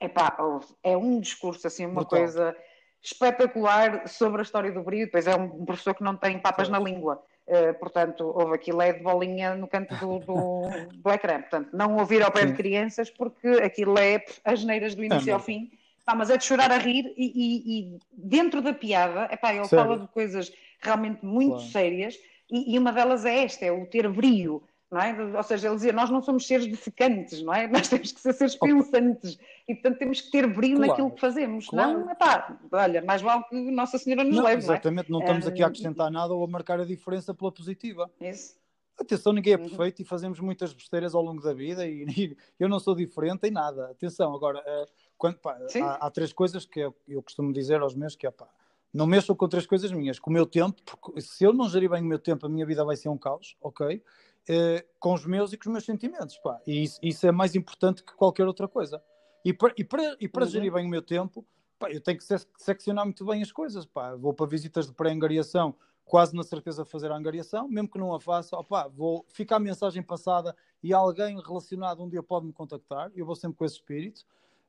[0.00, 0.36] Epá,
[0.82, 2.20] é um discurso, assim, uma Brutal.
[2.20, 2.56] coisa
[3.02, 6.78] espetacular sobre a história do brilho, depois é um professor que não tem papas na
[6.78, 7.22] língua.
[7.46, 10.62] Uh, portanto, houve aquilo é de bolinha no canto do, do,
[11.02, 11.40] do ecrã.
[11.40, 12.48] Portanto, não ouvir ao pé Sim.
[12.48, 15.70] de crianças, porque aquilo é as neiras do início é, ao fim.
[16.08, 19.66] Pá, mas é de chorar a rir e, e, e dentro da piada, epá, ele
[19.66, 19.84] Sério?
[19.84, 21.70] fala de coisas realmente muito claro.
[21.70, 22.18] sérias
[22.50, 25.36] e, e, uma delas é esta, é o ter brio não é?
[25.36, 27.68] Ou seja, ele dizia, nós não somos seres defecantes, não é?
[27.68, 31.20] Nós temos que ser seres pensantes e, portanto, temos que ter brilho claro, naquilo que
[31.20, 31.66] fazemos.
[31.66, 32.00] Claro.
[32.00, 35.20] Não, epá, olha, mais vale que Nossa Senhora nos não, leve, Exatamente, não, é?
[35.20, 38.10] não estamos aqui a acrescentar nada ou a marcar a diferença pela positiva.
[38.18, 38.56] Isso.
[38.98, 39.68] Atenção, ninguém é uhum.
[39.68, 40.04] perfeito uhum.
[40.06, 43.50] e fazemos muitas besteiras ao longo da vida e, e, eu não sou diferente em
[43.50, 43.90] nada.
[43.90, 44.88] Atenção, agora, uh,
[45.18, 48.30] quando, pá, há, há, três coisas que eu, eu, costumo dizer aos meus que é
[48.30, 48.48] pá,
[48.94, 51.90] não mexam com três coisas minhas, com o meu tempo, porque se eu não gerir
[51.90, 54.02] bem o meu tempo, a minha vida vai ser um caos, ok?
[54.48, 56.58] Eh, com os meus e com os meus sentimentos, pá.
[56.66, 59.02] E isso, isso é mais importante que qualquer outra coisa.
[59.44, 60.50] E para, e para, e para uhum.
[60.50, 61.44] gerir bem o meu tempo,
[61.78, 62.24] pá, eu tenho que
[62.56, 64.14] seccionar muito bem as coisas, pá.
[64.14, 65.74] Vou para visitas de pré-angariação,
[66.08, 69.56] quase na certeza de fazer a angariação, mesmo que não a faça, opá, vou ficar
[69.56, 73.64] a mensagem passada e alguém relacionado um dia pode me contactar, eu vou sempre com
[73.66, 74.24] esse espírito.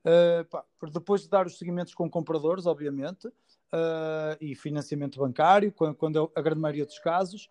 [0.05, 5.95] Uh, pá, depois de dar os seguimentos com compradores, obviamente, uh, e financiamento bancário, quando,
[5.95, 7.49] quando é a grande maioria dos casos,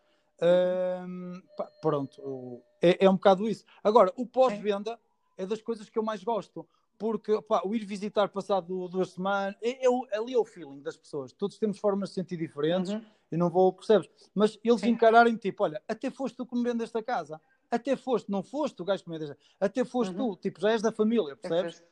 [1.57, 3.65] pá, pronto, é, é, um bocado isso.
[3.83, 4.99] Agora, o pós-venda
[5.37, 6.67] é das coisas que eu mais gosto,
[6.99, 10.97] porque pá, o ir visitar passado duas semanas, é, é, ali é o feeling das
[10.97, 11.33] pessoas.
[11.33, 13.05] Todos temos formas de sentir diferentes uhum.
[13.31, 14.09] e não vou, percebes?
[14.35, 14.91] Mas eles Sim.
[14.91, 18.83] encararem tipo, olha, até foste tu que me vendeste a casa, até foste, não foste
[18.83, 20.35] o gajo que me vendeste, até foste uhum.
[20.35, 21.83] tu, tipo, já és da família, percebes?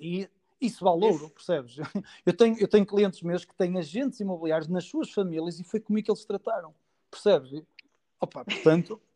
[0.00, 0.28] E
[0.60, 1.76] isso vale ouro, percebes?
[2.24, 5.80] Eu tenho, eu tenho clientes meus que têm agentes imobiliários nas suas famílias e foi
[5.80, 6.74] comigo que eles trataram,
[7.10, 7.62] percebes?
[8.20, 9.00] Opa, portanto.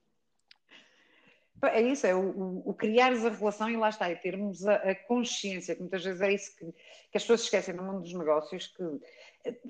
[1.62, 4.76] É isso, é o, o, o criares a relação e lá está, é termos a,
[4.76, 8.14] a, consciência, que muitas vezes é isso que, que as pessoas esquecem no mundo dos
[8.14, 8.82] negócios, que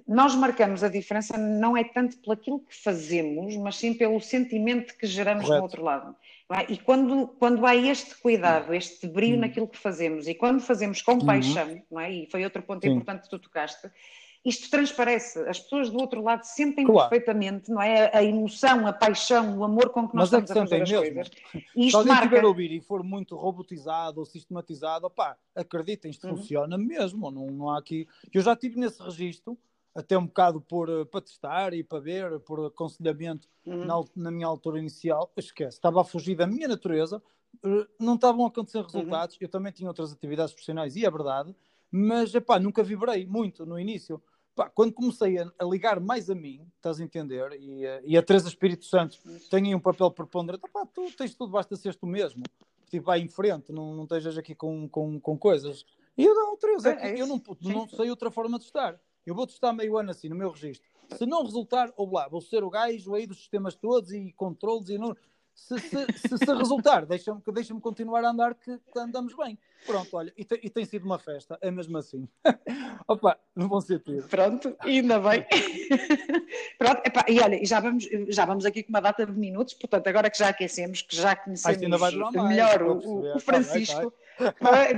[0.06, 4.96] nós marcamos a diferença não é tanto pelo aquilo que fazemos, mas sim pelo sentimento
[4.96, 5.61] que geramos Correto.
[5.61, 6.16] do outro lado.
[6.52, 6.72] É?
[6.72, 9.40] E quando, quando há este cuidado, este brilho hum.
[9.40, 11.24] naquilo que fazemos, e quando fazemos com uhum.
[11.24, 12.12] paixão, não é?
[12.12, 12.90] e foi outro ponto sim.
[12.90, 13.88] importante que tu tocaste,
[14.44, 15.38] isto transparece.
[15.40, 17.11] As pessoas do outro lado sentem claro.
[17.11, 18.11] perfeitamente, não é?
[18.16, 20.96] A emoção, a paixão, o amor com que nós Mas estamos é que a fazer
[20.96, 21.14] as mesmo.
[21.14, 21.31] coisas.
[21.76, 22.42] E isto Se alguém marca...
[22.42, 26.37] a ouvir e for muito robotizado ou sistematizado, opá, acreditem, isto uhum.
[26.37, 27.31] funciona mesmo.
[27.31, 28.09] Não, não há aqui...
[28.33, 29.59] Eu já estive nesse registro,
[29.94, 33.85] até um bocado por, eh, para testar e para ver, por aconselhamento uhum.
[33.85, 37.22] na, na, minha altura inicial, esquece, estava a fugir da minha natureza,
[37.64, 38.85] eh, não estavam a acontecer uhum.
[38.85, 39.42] resultados, uhum.
[39.42, 41.55] eu também tinha outras atividades profissionais, e é verdade,
[41.90, 44.22] mas epá, nunca vibrei muito no início.
[44.53, 48.16] Epá, quando comecei a, a, ligar mais a mim, estás a entender, e, a, e
[48.16, 49.18] a Teresa Espírito Santo
[49.50, 52.42] tem um papel preponderante, epá, tu tens tudo, basta seres tu mesmo.
[52.90, 55.85] Tipo, vai em frente, não, não estejas aqui com, com, com coisas.
[56.18, 59.00] E eu não, Teresa, é, é eu não, não sei outra forma de estar.
[59.24, 60.88] Eu vou testar meio ano assim no meu registro.
[61.16, 64.88] Se não resultar, ou lá, vou ser o gajo aí dos sistemas todos e controles
[64.88, 65.16] e não
[65.61, 69.59] se, se, se, se resultar, deixa-me deixa continuar a andar que, andamos bem.
[69.87, 72.27] Pronto, olha, e, te, e, tem sido uma festa, é mesmo assim.
[73.07, 74.03] Opa, não vão ser.
[74.29, 75.46] Pronto, ainda bem.
[76.79, 80.07] Pronto, epá, e olha, já vamos, já vamos aqui com uma data de minutos, portanto,
[80.09, 81.79] agora que já aquecemos, que já conhecemos
[82.35, 84.12] melhor o, o, Francisco.
[84.61, 84.94] Vai,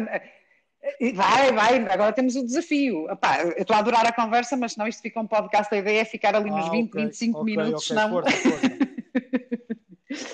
[1.13, 3.11] vai, vai, agora temos o desafio.
[3.11, 6.01] Epá, eu estou a adorar a conversa, mas senão isto fica um podcast, a ideia
[6.01, 8.11] é ficar ali nos ah, 20, okay, 25 okay, minutos, okay, senão.
[8.11, 8.93] Força, força.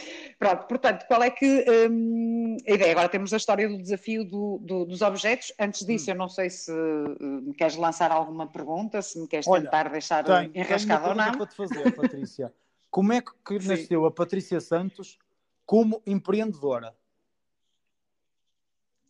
[0.39, 2.93] Pronto, portanto, qual é que hum, a ideia?
[2.93, 5.53] Agora temos a história do desafio do, do, dos objetos.
[5.59, 6.15] Antes disso, hum.
[6.15, 10.23] eu não sei se me queres lançar alguma pergunta, se me queres Olha, tentar deixar
[10.23, 11.33] tem, enrascado ou não.
[11.33, 12.53] para te fazer, Patrícia.
[12.89, 15.19] Como é que nasceu a Patrícia Santos
[15.67, 16.95] como empreendedora?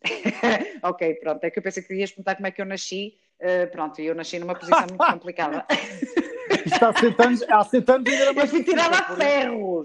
[0.83, 1.45] ok, pronto.
[1.45, 3.19] É que eu pensei que ias perguntar como é que eu nasci.
[3.39, 5.67] Uh, pronto, e eu nasci numa posição muito complicada.
[6.65, 9.83] Está há sete anos, há sete anos ainda era mais Eu fui tirada a ferro.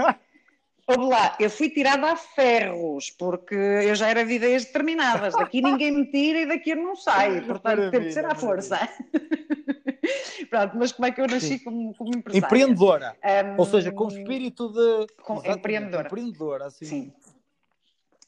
[0.86, 5.34] Ouve lá, eu fui tirada a ferros, porque eu já era de ideias determinadas.
[5.34, 7.46] Daqui ninguém me tira e daqui eu não saio.
[7.46, 8.78] Portanto, tem de ser à força.
[10.50, 12.46] Pronto, mas como é que eu nasci como, como empresária?
[12.46, 13.16] Empreendedora.
[13.24, 15.08] Um, Ou seja, com espírito de...
[15.24, 16.08] Com, empreendedora.
[16.08, 16.86] Empreendedora, assim.
[16.86, 17.14] Sim.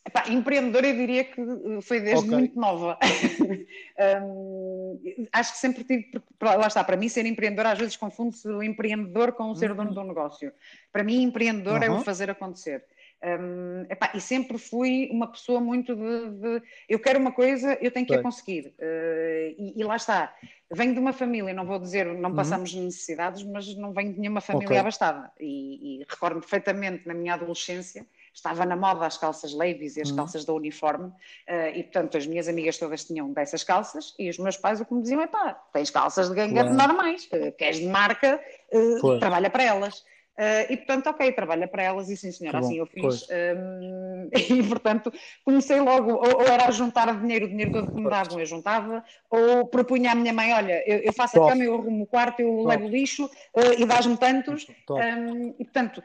[0.08, 1.41] Epá, empreendedora eu diria que
[1.82, 2.38] foi desde okay.
[2.38, 2.98] muito nova.
[4.24, 8.62] um, acho que sempre tive, lá está, para mim ser empreendedor às vezes confunde-se o
[8.62, 10.54] empreendedor com o ser dono de um negócio.
[10.91, 11.84] Para mim empreendedor uhum.
[11.84, 12.86] é o fazer acontecer.
[13.24, 17.89] Um, epá, e sempre fui uma pessoa muito de, de, eu quero uma coisa, eu
[17.89, 18.76] tenho que a conseguir.
[18.78, 20.36] Uh, e, e, lá está.
[20.72, 22.36] Venho de uma família, não vou dizer, não uhum.
[22.36, 22.86] passamos uhum.
[22.86, 24.78] necessidades, mas não venho de nenhuma família okay.
[24.78, 25.32] abastada.
[25.39, 30.10] E, e recordo perfeitamente na minha adolescência estava na moda as calças Levi's e as
[30.10, 30.17] uhum.
[30.17, 34.38] calças da uniforme, uh, e portanto as minhas amigas todas tinham dessas calças, e os
[34.38, 36.74] meus pais o que me diziam é pá, tens calças de ganga claro.
[36.76, 38.39] normais, uh, queres de marca,
[38.74, 40.04] uh, trabalha para elas.
[40.38, 43.26] Uh, e portanto, ok, trabalha para elas e sim senhora, assim eu fiz.
[43.30, 45.12] Um, e portanto,
[45.45, 48.45] comecei logo, ou, ou, era a juntar dinheiro, o dinheiro todo que me davam eu
[48.45, 51.48] juntava, ou propunha à minha mãe: olha, eu, eu faço Top.
[51.48, 52.67] a cama, eu arrumo o quarto, eu Top.
[52.67, 54.67] levo lixo uh, e dás-me tantos.
[54.89, 56.04] Um, e portanto,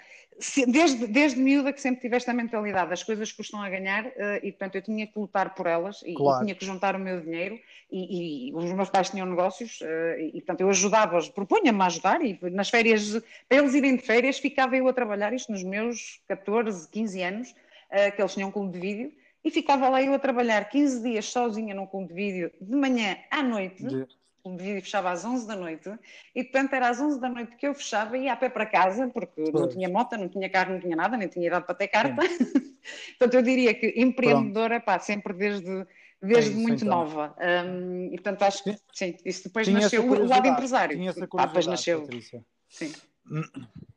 [0.66, 4.11] desde, desde miúda que sempre tiveste a mentalidade, as coisas custam a ganhar uh,
[4.42, 6.42] e, portanto, eu tinha que lutar por elas e, claro.
[6.42, 7.59] e tinha que juntar o meu dinheiro
[7.90, 12.24] e, e os meus pais tinham negócios uh, e, portanto, eu ajudava-os, propunha-me a ajudar
[12.24, 16.20] e nas férias, para eles irem de férias, ficava eu a trabalhar isto nos meus
[16.29, 19.12] 14, 15 anos, uh, que eles tinham um clube de vídeo
[19.44, 23.16] e ficava lá eu a trabalhar 15 dias sozinha num clube de vídeo, de manhã
[23.31, 23.83] à noite.
[23.83, 24.07] De
[24.42, 25.90] o vídeo fechava às 11 da noite
[26.35, 28.66] e, portanto, era às 11 da noite que eu fechava e ia a pé para
[28.66, 29.53] casa, porque pois.
[29.53, 32.22] não tinha moto, não tinha carro, não tinha nada, nem tinha idade para ter carta.
[33.18, 35.87] portanto, eu diria que empreendedora, pá, sempre desde,
[36.22, 36.98] desde é isso, muito então.
[36.98, 37.35] nova.
[37.38, 40.96] Um, e, portanto, acho que, sim, isso depois tinha nasceu o lado empresário.
[40.96, 42.00] Tinha essa pá, depois nasceu.
[42.03, 42.44] Patrícia.
[42.68, 42.92] Sim.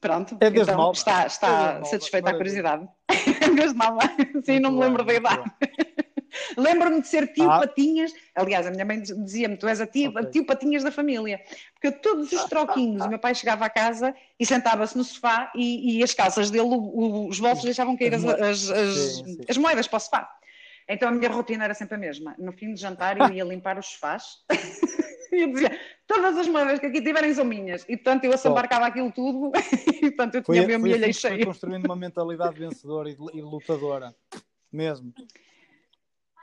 [0.00, 2.88] Pronto, é então mal, está, está é satisfeita a curiosidade.
[3.08, 3.98] É desde mal,
[4.44, 5.50] sim, não me lembro da idade.
[6.56, 7.60] Lembro-me de ser tio ah.
[7.60, 8.12] Patinhas.
[8.34, 10.30] Aliás, a minha mãe dizia-me: tu és a tio, okay.
[10.30, 11.40] tio Patinhas da família.
[11.74, 15.98] Porque todos os troquinhos, o meu pai chegava a casa e sentava-se no sofá e,
[15.98, 19.86] e, as calças dele, o, os bolsos deixavam cair as, as, as, sim, as moedas
[19.86, 20.38] para o sofá.
[20.88, 22.34] Então a minha rotina era sempre a mesma.
[22.38, 24.38] No fim de jantar eu ia limpar os sofás
[25.30, 27.84] e eu dizia, todas as moedas que aqui tiverem são minhas.
[27.88, 29.52] E portanto eu assambarcava aquilo tudo
[30.02, 31.44] e portanto eu tinha foi, o meu milho cheio.
[31.44, 34.14] construindo uma mentalidade vencedora e, e lutadora,
[34.72, 35.12] mesmo.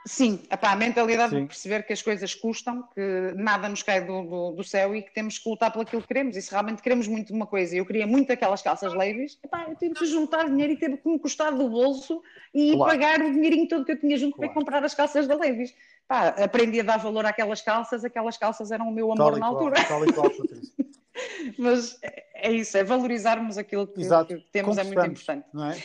[0.06, 1.42] Sim, epá, a mentalidade Sim.
[1.42, 5.02] de perceber que as coisas custam, que nada nos cai do, do, do, céu e
[5.02, 6.36] que temos que lutar por aquilo que queremos.
[6.36, 9.74] E se realmente queremos muito uma coisa, eu queria muito aquelas calças leves, epá, eu
[9.74, 12.22] tive que juntar dinheiro e teve que me custar do bolso
[12.54, 12.92] e claro.
[12.92, 14.52] pagar o dinheirinho todo que eu tinha junto claro.
[14.52, 15.74] para comprar as calças da Levis.
[16.06, 19.74] Pá, aprendi a dar valor àquelas calças, aquelas calças eram o meu amor na altura.
[19.88, 20.30] Tal e qual,
[21.58, 21.98] Mas
[22.34, 25.46] é isso, é valorizarmos aquilo que, que temos, é muito importante.
[25.52, 25.82] Não é?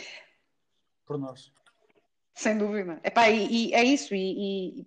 [1.08, 1.52] Por nós.
[2.34, 3.00] Sem dúvida.
[3.04, 4.86] Epá, e, e é isso, e,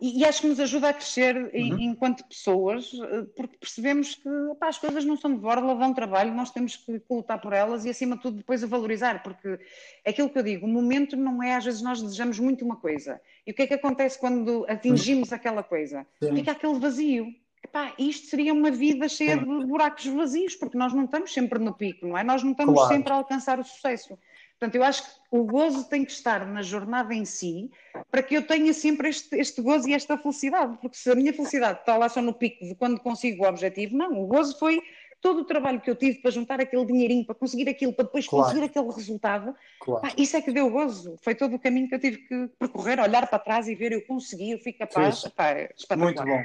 [0.00, 1.78] e, e, acho que nos ajuda a crescer uhum.
[1.78, 2.90] enquanto pessoas,
[3.36, 7.02] porque percebemos que epá, as coisas não são de borla, dão trabalho, nós temos que
[7.10, 9.58] lutar por elas e, acima de tudo, depois a valorizar, porque
[10.04, 12.76] é aquilo que eu digo, o momento não é, às vezes, nós desejamos muito uma
[12.76, 13.20] coisa.
[13.46, 16.06] E o que é que acontece quando atingimos aquela coisa?
[16.22, 16.34] Sim.
[16.34, 17.34] Fica aquele vazio.
[17.62, 21.74] Epá, isto seria uma vida cheia de buracos vazios, porque nós não estamos sempre no
[21.74, 22.24] pico, não é?
[22.24, 22.94] Nós não estamos claro.
[22.94, 24.18] sempre a alcançar o sucesso.
[24.60, 27.70] Portanto, eu acho que o gozo tem que estar na jornada em si
[28.10, 30.76] para que eu tenha sempre este, este gozo e esta felicidade.
[30.82, 33.96] Porque se a minha felicidade está lá só no pico de quando consigo o objetivo,
[33.96, 34.22] não.
[34.22, 34.82] O gozo foi
[35.22, 38.28] todo o trabalho que eu tive para juntar aquele dinheirinho, para conseguir aquilo, para depois
[38.28, 38.44] claro.
[38.44, 39.56] conseguir aquele resultado.
[39.80, 40.02] Claro.
[40.02, 41.16] Pá, isso é que deu gozo.
[41.22, 44.02] Foi todo o caminho que eu tive que percorrer, olhar para trás e ver eu
[44.06, 45.26] consegui, eu fui capaz.
[45.28, 46.42] Pá, é Muito bom.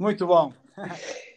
[0.00, 0.52] Muito bom.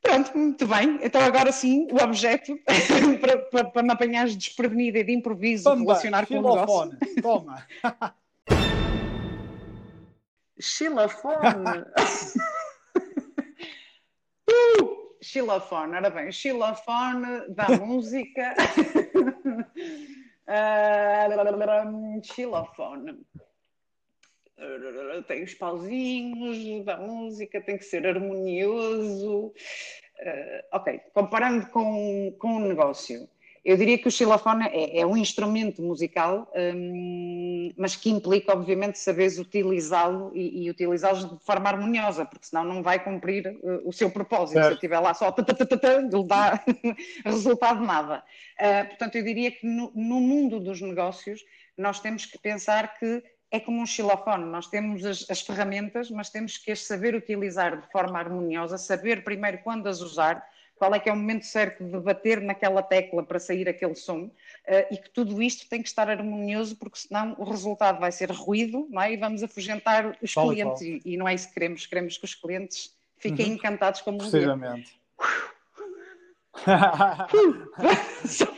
[0.00, 0.98] Pronto, muito bem.
[1.02, 2.58] Então agora sim, o objeto
[3.20, 6.98] para, para, para me apanhares desprevenida e de improviso Toma, relacionar com o negócio.
[7.22, 7.66] Toma.
[10.60, 11.84] Xilofone.
[14.50, 18.54] uh, xilofone, ora bem, xilofone da música.
[20.46, 23.18] uh, xilofone
[25.26, 29.46] tem os pauzinhos da música, tem que ser harmonioso.
[29.46, 33.26] Uh, ok, comparando com, com o negócio,
[33.64, 38.98] eu diria que o xilofone é, é um instrumento musical, um, mas que implica, obviamente,
[38.98, 43.92] saberes utilizá-lo e, e utilizá-lo de forma harmoniosa, porque senão não vai cumprir uh, o
[43.92, 44.54] seu propósito.
[44.54, 44.66] Certo.
[44.66, 45.34] Se eu estiver lá só
[46.10, 46.62] não dá
[47.24, 48.22] resultado nada.
[48.58, 51.44] Uh, portanto, eu diria que no, no mundo dos negócios
[51.76, 56.30] nós temos que pensar que é como um xilofone, nós temos as, as, ferramentas, mas
[56.30, 61.00] temos que as saber utilizar de forma harmoniosa, saber primeiro quando as usar, qual é
[61.00, 64.32] que é o momento certo de bater naquela tecla para sair aquele som, uh,
[64.90, 68.86] e que tudo isto tem que estar harmonioso, porque senão o resultado vai ser ruído,
[68.88, 69.12] não é?
[69.12, 72.34] E vamos afugentar os clientes, e, e, não é isso que queremos, queremos que os
[72.34, 73.54] clientes fiquem uhum.
[73.54, 74.98] encantados como Precisamente.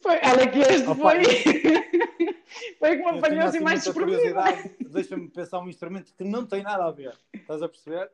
[0.00, 1.22] foi, olha que este Opa, foi...
[2.78, 4.70] Foi que me apanhou assim mais curiosidade.
[4.80, 7.16] Deixa-me pensar um instrumento que não tem nada a ver.
[7.32, 8.10] Estás a perceber?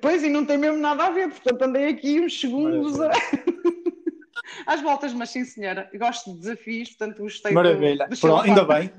[0.00, 3.10] Pois, e não tem mesmo nada a ver, portanto andei aqui uns segundos a...
[4.66, 8.64] às voltas, mas sim senhora, gosto de desafios, portanto gostei Maravilha, do, do Pronto, ainda
[8.64, 8.90] bem,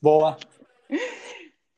[0.00, 0.36] boa.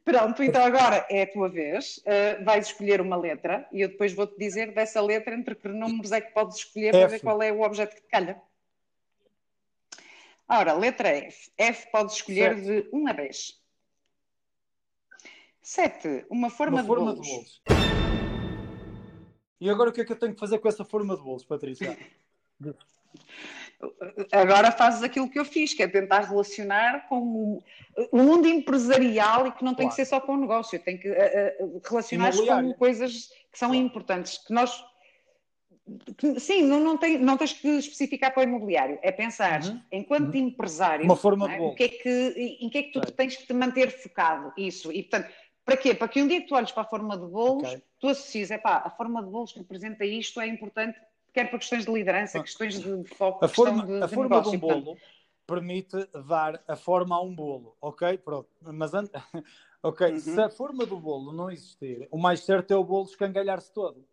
[0.05, 4.13] Pronto, então agora é a tua vez, uh, vais escolher uma letra e eu depois
[4.13, 6.99] vou-te dizer dessa letra entre que números é que podes escolher F.
[6.99, 8.41] para ver qual é o objeto que te calha.
[10.49, 11.51] Ora, letra F.
[11.59, 12.83] F pode escolher Sete.
[12.83, 13.61] de 1 a 10.
[15.63, 16.27] 7.
[16.31, 17.27] Uma forma, uma de, forma bolos.
[17.27, 17.63] de bolos.
[19.61, 21.45] E agora o que é que eu tenho que fazer com essa forma de bolos,
[21.45, 21.99] Patrícia?
[24.33, 27.63] agora fazes aquilo que eu fiz, que é tentar relacionar com
[28.11, 29.91] o mundo empresarial e que não tem claro.
[29.91, 31.15] que ser só com o negócio, tem que uh,
[31.65, 33.85] uh, relacionar com coisas que são claro.
[33.85, 34.85] importantes, que nós
[36.39, 38.99] Sim, não, não, tem, não tens que especificar para o imobiliário.
[39.03, 39.81] É pensar, uhum.
[39.91, 40.49] enquanto uhum.
[40.49, 41.61] empresário, Uma forma é?
[41.61, 43.15] o que é que, em que é que tu Sei.
[43.15, 44.53] tens que te manter focado?
[44.57, 44.93] Isso.
[44.93, 45.33] E, portanto,
[45.65, 45.95] para quê?
[45.95, 47.83] Para que um dia que tu olhes para a forma de bolos, okay.
[48.01, 50.99] tu associes, é pá, a forma de bolos que representa isto é importante,
[51.33, 52.43] quer para questões de liderança, ah.
[52.43, 55.03] questões de, de foco, a forma, de, a de forma negócio, de um bolo portanto...
[55.47, 58.17] permite dar a forma a um bolo, ok?
[58.19, 58.49] Pronto.
[58.63, 59.13] Mas antes...
[59.83, 60.19] ok, uhum.
[60.19, 64.05] se a forma do bolo não existir, o mais certo é o bolo escangalhar-se todo.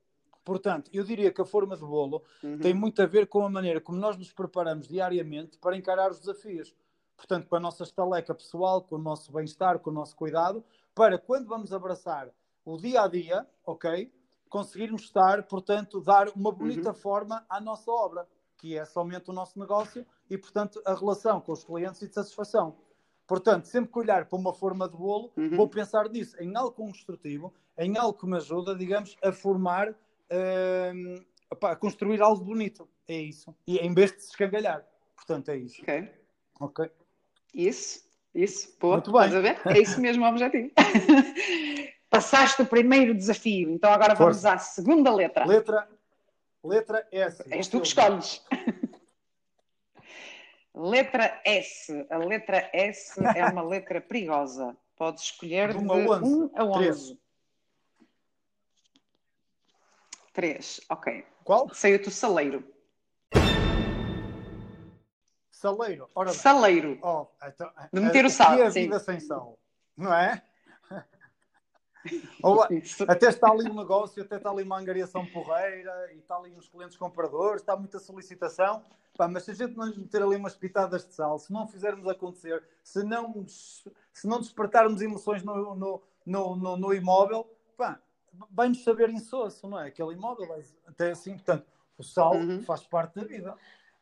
[0.45, 2.59] Portanto, eu diria que a forma de bolo uhum.
[2.59, 6.19] tem muito a ver com a maneira como nós nos preparamos diariamente para encarar os
[6.19, 6.73] desafios.
[7.17, 11.17] Portanto, com a nossa estaleca pessoal, com o nosso bem-estar, com o nosso cuidado, para
[11.17, 12.29] quando vamos abraçar
[12.63, 14.13] o dia a dia, ok?
[14.47, 16.95] Conseguirmos estar, portanto, dar uma bonita uhum.
[16.95, 21.53] forma à nossa obra, que é somente o nosso negócio e, portanto, a relação com
[21.53, 22.77] os clientes e de satisfação.
[23.25, 25.55] Portanto, sempre que olhar para uma forma de bolo, uhum.
[25.55, 29.95] vou pensar nisso, em algo construtivo, em algo que me ajuda, digamos, a formar
[30.31, 32.87] uh, opá, construir algo bonito.
[33.07, 33.55] É isso.
[33.67, 34.85] E em vez de se escangalhar.
[35.15, 35.81] Portanto, é isso.
[35.81, 36.09] Ok.
[36.59, 36.91] Ok.
[37.53, 38.75] Isso, isso.
[38.77, 39.25] Pô, Muito bem.
[39.25, 39.61] Estás a ver?
[39.65, 40.71] É isso mesmo o objetivo.
[42.09, 44.41] Passaste o primeiro desafio, então agora Força.
[44.41, 45.45] vamos à segunda letra.
[45.45, 45.87] Letra,
[46.63, 47.43] letra S.
[47.49, 48.41] És tu que escolhes.
[50.75, 52.05] Letra S.
[52.09, 54.75] A letra S é uma letra perigosa.
[54.97, 56.23] Podes escolher de 1 a 11.
[56.23, 57.19] 1 a 11.
[60.35, 60.81] 3.
[60.89, 61.25] Ok.
[61.43, 61.73] Qual?
[61.73, 62.63] Saiu-te o saleiro.
[65.49, 66.09] Saleiro.
[66.13, 66.39] Ora bem.
[66.39, 66.99] Saleiro.
[67.01, 68.59] Oh, então, de meter o sal.
[68.59, 69.05] E a vida sim.
[69.05, 69.57] sem sal,
[69.95, 70.43] não é?
[72.43, 72.61] Ou,
[73.07, 76.67] até está ali um negócio, até está ali uma angariação porreira e está ali uns
[76.67, 78.83] clientes compradores, está muita solicitação.
[79.17, 82.05] Pá, mas se a gente não meter ali umas pitadas de sal, se não fizermos
[82.09, 87.49] acontecer, se não, se não despertarmos emoções no, no, no, no, no imóvel,
[88.49, 89.87] vai-nos saber insosso, não é?
[89.87, 90.55] Aquele imóvel,
[90.87, 91.65] até assim, portanto,
[91.97, 92.61] o sal uhum.
[92.63, 93.55] faz parte da vida.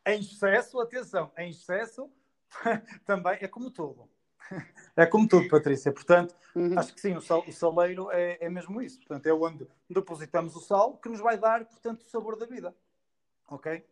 [0.06, 2.10] Em excesso, atenção, em excesso
[3.06, 4.08] também é como tudo.
[4.96, 5.90] É como tudo, Patrícia.
[5.90, 6.78] Portanto, uhum.
[6.78, 8.98] acho que sim, o, sal, o saleiro é, é, mesmo isso.
[8.98, 12.72] Portanto, é onde depositamos o sal que nos vai dar, portanto, o sabor da vida.
[13.48, 13.84] Ok?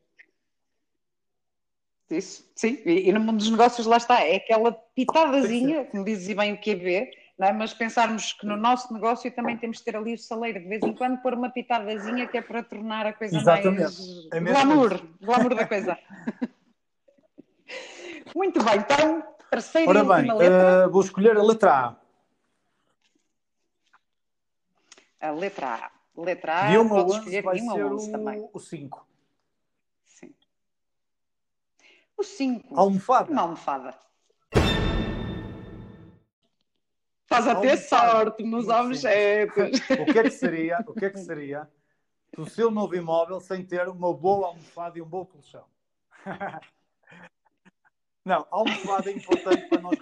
[2.08, 2.80] Isso, sim.
[2.84, 4.20] E, e no mundo dos negócios, lá está.
[4.20, 7.52] É aquela pitadazinha, como dizia bem o QB, é?
[7.52, 10.82] mas pensarmos que no nosso negócio também temos de ter ali o saleiro de vez
[10.82, 13.80] em quando, pôr uma pitadazinha que é para tornar a coisa Exatamente.
[13.80, 15.98] mais é glamour, glamour da coisa.
[18.34, 20.88] Muito bem, então, terceira Ora e última bem, letra.
[20.88, 21.96] Uh, vou escolher a letra A.
[25.28, 25.90] A letra A.
[26.16, 28.48] Letra A, de uma pode escolher vai uma ser 11 também.
[28.52, 29.06] O 5.
[30.06, 30.34] Sim.
[32.16, 32.78] O 5.
[32.78, 33.32] Almofada.
[33.32, 33.98] Uma almofada.
[37.32, 39.80] Estás a ter sorte nos objetos.
[39.88, 41.66] O que é que seria, o que é que seria
[42.36, 45.64] o seu novo imóvel sem ter uma boa almofada e um bom colchão?
[48.22, 49.98] Não, a almofada é importante para nós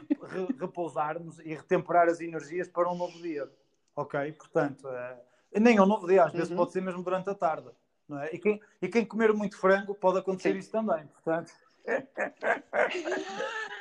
[0.59, 3.49] repousarmos e retemperar as energias para um novo dia.
[3.95, 4.33] Ok?
[4.33, 5.21] Portanto, é,
[5.61, 6.57] nem é um novo dia, às vezes uhum.
[6.57, 7.71] pode ser mesmo durante a tarde.
[8.09, 8.35] Não é?
[8.35, 10.59] e, quem, e quem comer muito frango pode acontecer Sim.
[10.59, 11.07] isso também.
[11.07, 11.53] Portanto.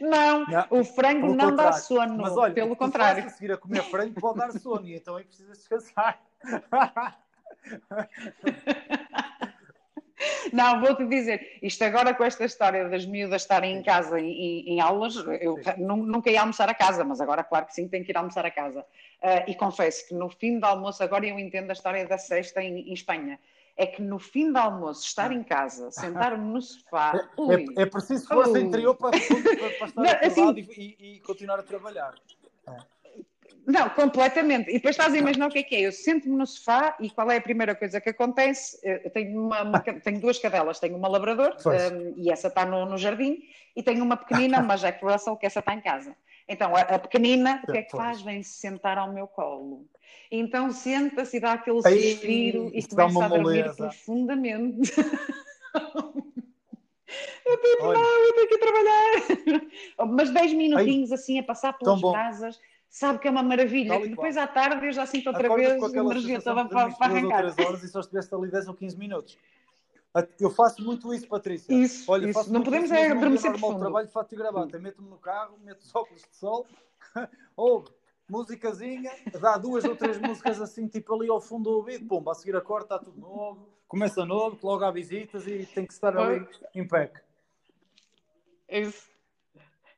[0.00, 2.16] Não, não, o frango não dá sono.
[2.16, 3.22] Mas olha, pelo contrário.
[3.24, 6.20] Se seguir a comer frango pode dar sono, e então aí precisa descansar.
[10.52, 14.80] Não, vou-te dizer, isto agora com esta história das miúdas estarem em casa em, em
[14.80, 18.16] aulas, eu nunca ia almoçar a casa, mas agora, claro que sim, tenho que ir
[18.16, 18.80] almoçar a casa.
[18.80, 22.62] Uh, e confesso que no fim do almoço, agora eu entendo a história da sexta
[22.62, 23.38] em, em Espanha
[23.76, 27.12] é que no fim do almoço, estar em casa, sentar-me no sofá.
[27.14, 28.60] É, ui, é, é preciso força ui.
[28.60, 32.14] interior para, para, estar não, assim, e, e, continuar a trabalhar.
[33.66, 34.70] Não, completamente.
[34.70, 35.80] E depois estás a imaginar o que é que é.
[35.80, 38.78] Eu sento-me no sofá e qual é a primeira coisa que acontece?
[38.82, 40.78] Eu tenho, uma, uma tenho duas cadelas.
[40.78, 43.42] Tenho uma labrador um, e essa está no, no, jardim
[43.74, 46.16] e tenho uma pequenina, uma Jack Russell, que essa está em casa.
[46.48, 48.22] Então, a, a pequenina, o que é que faz?
[48.22, 49.84] Vem-se sentar ao meu colo.
[50.30, 53.76] Então senta-se e dá aquele suspiro e começa a dormir moleza.
[53.76, 54.92] profundamente.
[57.46, 59.12] eu tenho, Olha, não, eu tenho que trabalhar.
[60.14, 64.00] Mas 10 minutinhos assim a passar pelas casas, sabe que é uma maravilha.
[64.00, 67.42] Depois à tarde eu já sinto outra Acordas vez a energia toda para, para arrancar.
[67.42, 69.38] Duas horas e só estiveste ali 10 ou 15 minutos.
[70.40, 71.74] Eu faço muito isso, Patrícia.
[71.74, 72.50] Isso, Olha, isso.
[72.50, 73.80] não podemos é adormecer profundo.
[73.80, 74.78] trabalho, faço e gravata.
[74.78, 76.66] Meto-me no carro, meto os óculos de sol,
[77.54, 77.84] ou
[78.28, 82.34] musicazinha, dá duas ou três músicas assim, tipo ali ao fundo do ouvido, pum, a
[82.34, 86.16] seguir a cor, está tudo novo, começa novo, logo há visitas e tem que estar
[86.16, 87.12] ali em pé.
[88.68, 89.08] Isso.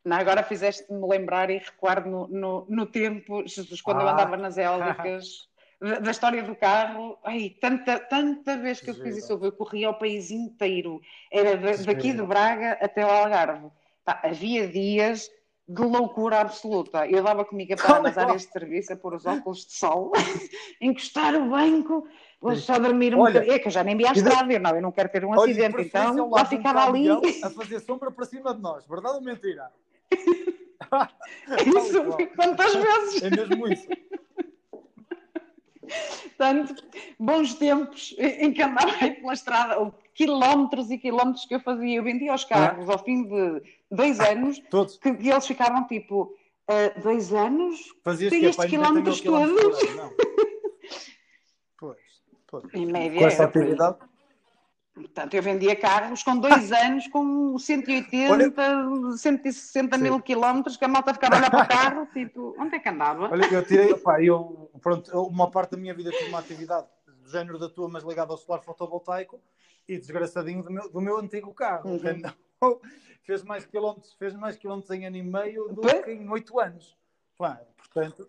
[0.05, 4.05] Não, agora fizeste-me lembrar e recuar no, no, no, tempo, Jesus, quando ah.
[4.05, 5.49] eu andava nas eólicas,
[5.81, 9.91] da, da, história do carro, ai, tanta, tanta vez que eu fiz isso, eu corria
[9.91, 13.71] o país inteiro, era de, daqui de Braga até o Algarve.
[14.05, 15.31] Pá, havia dias
[15.69, 17.07] de loucura absoluta.
[17.07, 20.13] Eu dava comigo para nas áreas de serviço a pôr os óculos de sol,
[20.81, 22.09] encostar o banco,
[22.41, 23.53] vou só dormir um bocadinho.
[23.53, 25.31] É que eu já nem vi à estrada, eu não, eu não quero ter um
[25.31, 27.09] Olha, acidente, então lá ficava ali.
[27.11, 29.71] A fazer sombra para cima de nós, verdade ou mentira?
[31.67, 32.03] isso,
[32.35, 33.23] quantas vezes?
[33.23, 33.87] É mesmo isso.
[36.29, 36.83] Portanto,
[37.19, 41.97] bons tempos em que andava aí pela estrada, ou quilómetros e quilómetros que eu fazia.
[41.97, 42.93] Eu vendia os carros ah.
[42.93, 44.99] ao fim de dois anos, Todos.
[44.99, 46.35] que, que eles ficaram tipo,
[46.69, 47.95] uh, dois anos?
[48.03, 49.79] Fazias que estes quilómetros todos?
[51.79, 51.97] pois,
[52.49, 52.65] pois.
[52.75, 53.21] Em média.
[53.21, 53.99] Com essa atividade?
[54.93, 58.53] Portanto, eu vendia carros com dois anos, com 180, Olha,
[59.17, 60.03] 160 sim.
[60.03, 62.89] mil quilómetros, que a malta ficava a olhar para o carro, tipo, onde é que
[62.89, 63.31] andava?
[63.31, 66.89] Olha, eu tirei, pá, eu, pronto, uma parte da minha vida tive uma atividade
[67.29, 69.41] do género da tua, mas ligada ao solar fotovoltaico,
[69.87, 71.91] e desgraçadinho do meu, do meu antigo carro.
[71.91, 72.81] Uhum.
[73.23, 76.97] fez mais quilómetros, fez mais quilómetros em ano e meio do que em oito anos.
[77.37, 78.29] Claro, portanto.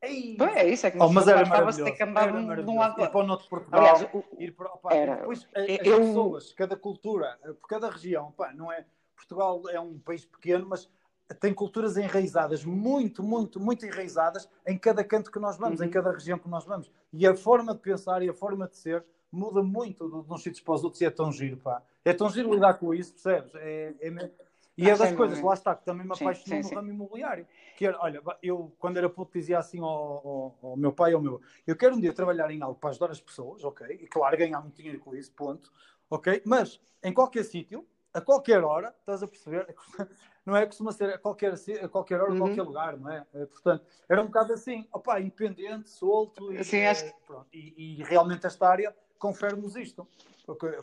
[0.00, 0.36] Ei.
[0.40, 1.82] é isso, é que oh, mas era maravilhoso.
[1.82, 4.52] ter que andar de um lado ir para o norte de Portugal, Aliás, o, ir
[4.52, 8.86] para, opa, era, depois as eu, pessoas, cada cultura, por cada região, pá, não é?
[9.16, 10.88] Portugal é um país pequeno, mas
[11.34, 15.86] tem culturas enraizadas, muito, muito, muito enraizadas em cada canto que nós vamos, uhum.
[15.86, 16.90] em cada região que nós vamos.
[17.12, 20.62] E a forma de pensar e a forma de ser muda muito de, uns sítios
[20.62, 21.82] para os outros e é tão giro, pá.
[22.04, 23.54] É tão giro lidar com isso, percebes?
[23.56, 24.30] É, é,
[24.76, 27.46] e é das coisas, lá está, que também me apaixonou no ramo imobiliário.
[27.76, 31.20] Que era, olha, eu quando era puto dizia assim ao, ao, ao, meu pai, ao
[31.20, 33.86] meu, eu quero um dia trabalhar em algo para ajudar as pessoas, ok?
[34.00, 35.72] E claro, ganhar muito dinheiro com isso, ponto.
[36.08, 36.42] Ok?
[36.46, 39.66] Mas em qualquer sítio, a qualquer hora, estás a perceber?
[40.48, 40.64] Não é?
[40.64, 42.38] Costuma ser a qualquer, a qualquer hora, uhum.
[42.38, 43.26] qualquer lugar, não é?
[43.34, 46.50] Eh, portanto, era um bocado assim, opá, independente, solto.
[46.50, 47.12] E, Sim, acho...
[47.26, 50.08] pronto, e, e realmente esta área confere-nos isto.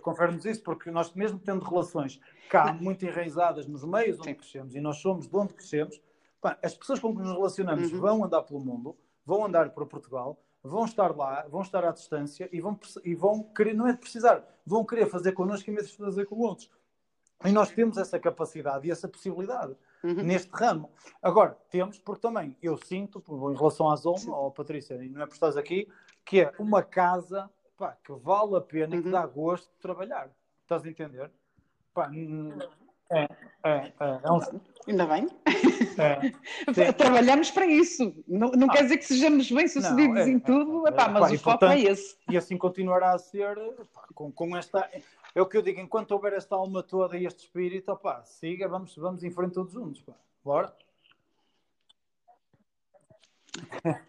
[0.03, 4.35] Confere-nos isso, porque nós, mesmo tendo relações cá muito enraizadas nos meios onde Sim.
[4.35, 5.99] crescemos, e nós somos de onde crescemos,
[6.39, 7.99] pá, as pessoas com que nos relacionamos uhum.
[7.99, 8.95] vão andar pelo mundo,
[9.25, 13.41] vão andar para Portugal, vão estar lá, vão estar à distância e vão, e vão
[13.41, 16.69] querer, não é de precisar, vão querer fazer connosco em vez de fazer com outros.
[17.43, 20.23] E nós temos essa capacidade e essa possibilidade uhum.
[20.23, 20.91] neste ramo.
[21.21, 25.33] Agora, temos, porque também eu sinto, em relação à Zona, ou Patrícia, não é por
[25.33, 25.87] estás aqui,
[26.23, 29.11] que é uma casa pá, que vale a pena e que uhum.
[29.11, 30.29] dá gosto de trabalhar.
[30.63, 31.29] Estás a entender?
[31.93, 32.09] Pá,
[33.11, 33.23] é,
[33.63, 34.39] é, é, é um...
[34.87, 35.27] Ainda bem.
[35.97, 38.15] É, Trabalhamos para isso.
[38.27, 41.65] Não, não ah, quer dizer que sejamos bem-sucedidos é, em tudo, epá, mas o foco
[41.65, 42.17] é esse.
[42.29, 43.57] E assim continuará a ser
[44.13, 44.89] com, com esta
[45.35, 48.69] é o que eu digo, enquanto houver esta alma toda e este espírito, opá, siga,
[48.69, 50.13] vamos, vamos em frente todos juntos, pá.
[50.43, 50.73] bora.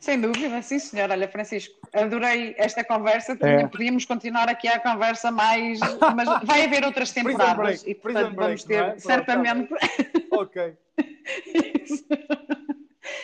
[0.00, 1.10] Sem dúvida, sim senhor.
[1.10, 3.36] Olha, Francisco, adorei esta conversa.
[3.40, 3.66] É.
[3.66, 5.78] Podíamos continuar aqui a conversa mais,
[6.14, 8.98] mas vai haver outras temporadas break, e portanto vamos ter é?
[8.98, 9.72] certamente.
[10.32, 10.76] ok.
[11.84, 12.04] Isso.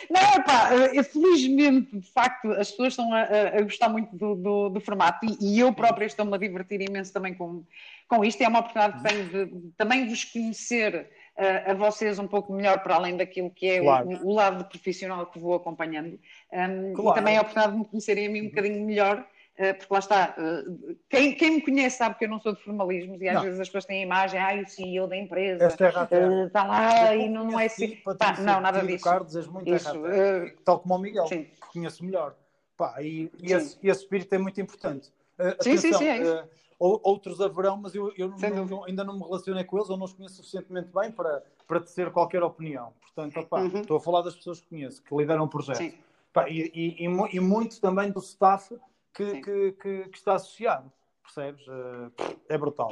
[0.09, 3.21] Não, pá, eh, felizmente, de facto, as pessoas estão a,
[3.57, 7.13] a gostar muito do, do, do formato e, e, eu própria estou-me a divertir imenso
[7.13, 7.63] também com,
[8.07, 8.41] com isto.
[8.41, 12.81] É uma oportunidade que tenho de, também vos conhecer uh, a vocês um pouco melhor,
[12.83, 14.09] para além daquilo que é claro.
[14.09, 16.19] o, o, lado profissional que vou acompanhando.
[16.51, 17.11] Um, claro.
[17.11, 19.99] E também a oportunidade de me conhecerem a mim um bocadinho melhor eh, porque lá
[19.99, 23.35] está, eh, quem, quem, me conhece sabe que eu não sou de formalismos e às
[23.35, 23.43] não.
[23.43, 27.29] vezes as pessoas têm a imagem, ah, o CEO da empresa uh, está lá e
[27.29, 27.97] não, não é assim.
[28.17, 29.03] Pá, não, nada disso.
[29.03, 31.43] Carlos, és muito Isso, uh, tal como o Miguel, sim.
[31.43, 32.35] que conheço melhor.
[32.75, 35.09] Pá, e, e esse, esse, espírito é muito importante.
[35.37, 36.49] Uh, sim, atenção, sim, sim, é isso.
[36.79, 40.05] outros haverão, mas eu, eu não, não, ainda não me relacionei com eles ou não
[40.05, 42.91] os conheço suficientemente bem para, para tecer qualquer opinião.
[43.01, 43.81] Portanto, opá, uhum.
[43.81, 45.95] estou a falar das pessoas que conheço, que lideram o projeto.
[46.33, 48.75] Pá, e, e, e, e muito também do staff
[49.13, 50.91] que, que, que, que está associado.
[51.23, 51.65] Percebes?
[51.67, 52.91] Eh, é brutal.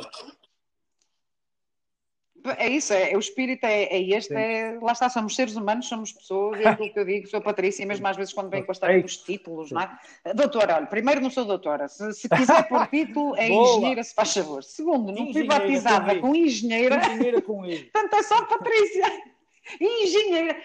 [2.57, 6.11] É isso, é, o espírito é, é este, é, lá está, somos seres humanos, somos
[6.11, 8.97] pessoas, é aquilo que eu digo, sou Patrícia, mesmo às vezes quando vem com a
[8.99, 10.34] dos títulos, não é?
[10.34, 13.78] Doutora, olha, primeiro não sou doutora, se, se quiser por título é Boa.
[13.78, 14.63] engenheira, se faz favor.
[14.63, 17.61] Segundo, não fui batizada com, com engenheira, engenheira com
[17.93, 19.22] portanto é só Patrícia,
[19.80, 20.55] engenheira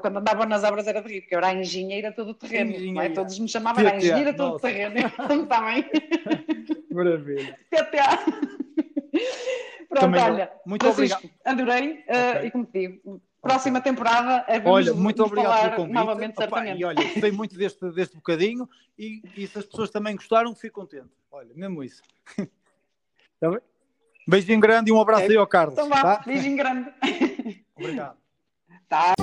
[0.00, 3.00] quando andava nas obras era de rir, porque eu era a engenheira todo o terreno,
[3.00, 3.08] é?
[3.08, 5.90] todos me chamavam a engenheira todo o terreno, está bem?
[6.92, 7.58] Maravilha.
[7.70, 8.18] PTA.
[9.88, 11.44] Pronto, Também, olha, muito Francisco, obrigado.
[11.44, 12.46] adorei uh, okay.
[12.46, 15.94] e como te digo, próxima temporada é Olha, muito obrigado pelo convite.
[15.94, 16.66] Novamente, Opa.
[16.66, 20.80] E olha, gostei muito deste, deste bocadinho e, e se as pessoas também gostaram, fico
[20.80, 21.08] contente.
[21.32, 22.02] Olha, mesmo isso.
[22.38, 23.60] Está bem?
[24.28, 25.34] Beijinho grande e um abraço okay.
[25.34, 25.72] aí ao Carlos.
[25.74, 26.22] Então vá, tá?
[26.24, 26.92] beijinho grande.
[27.80, 28.16] Obrigado.
[28.88, 29.14] tá?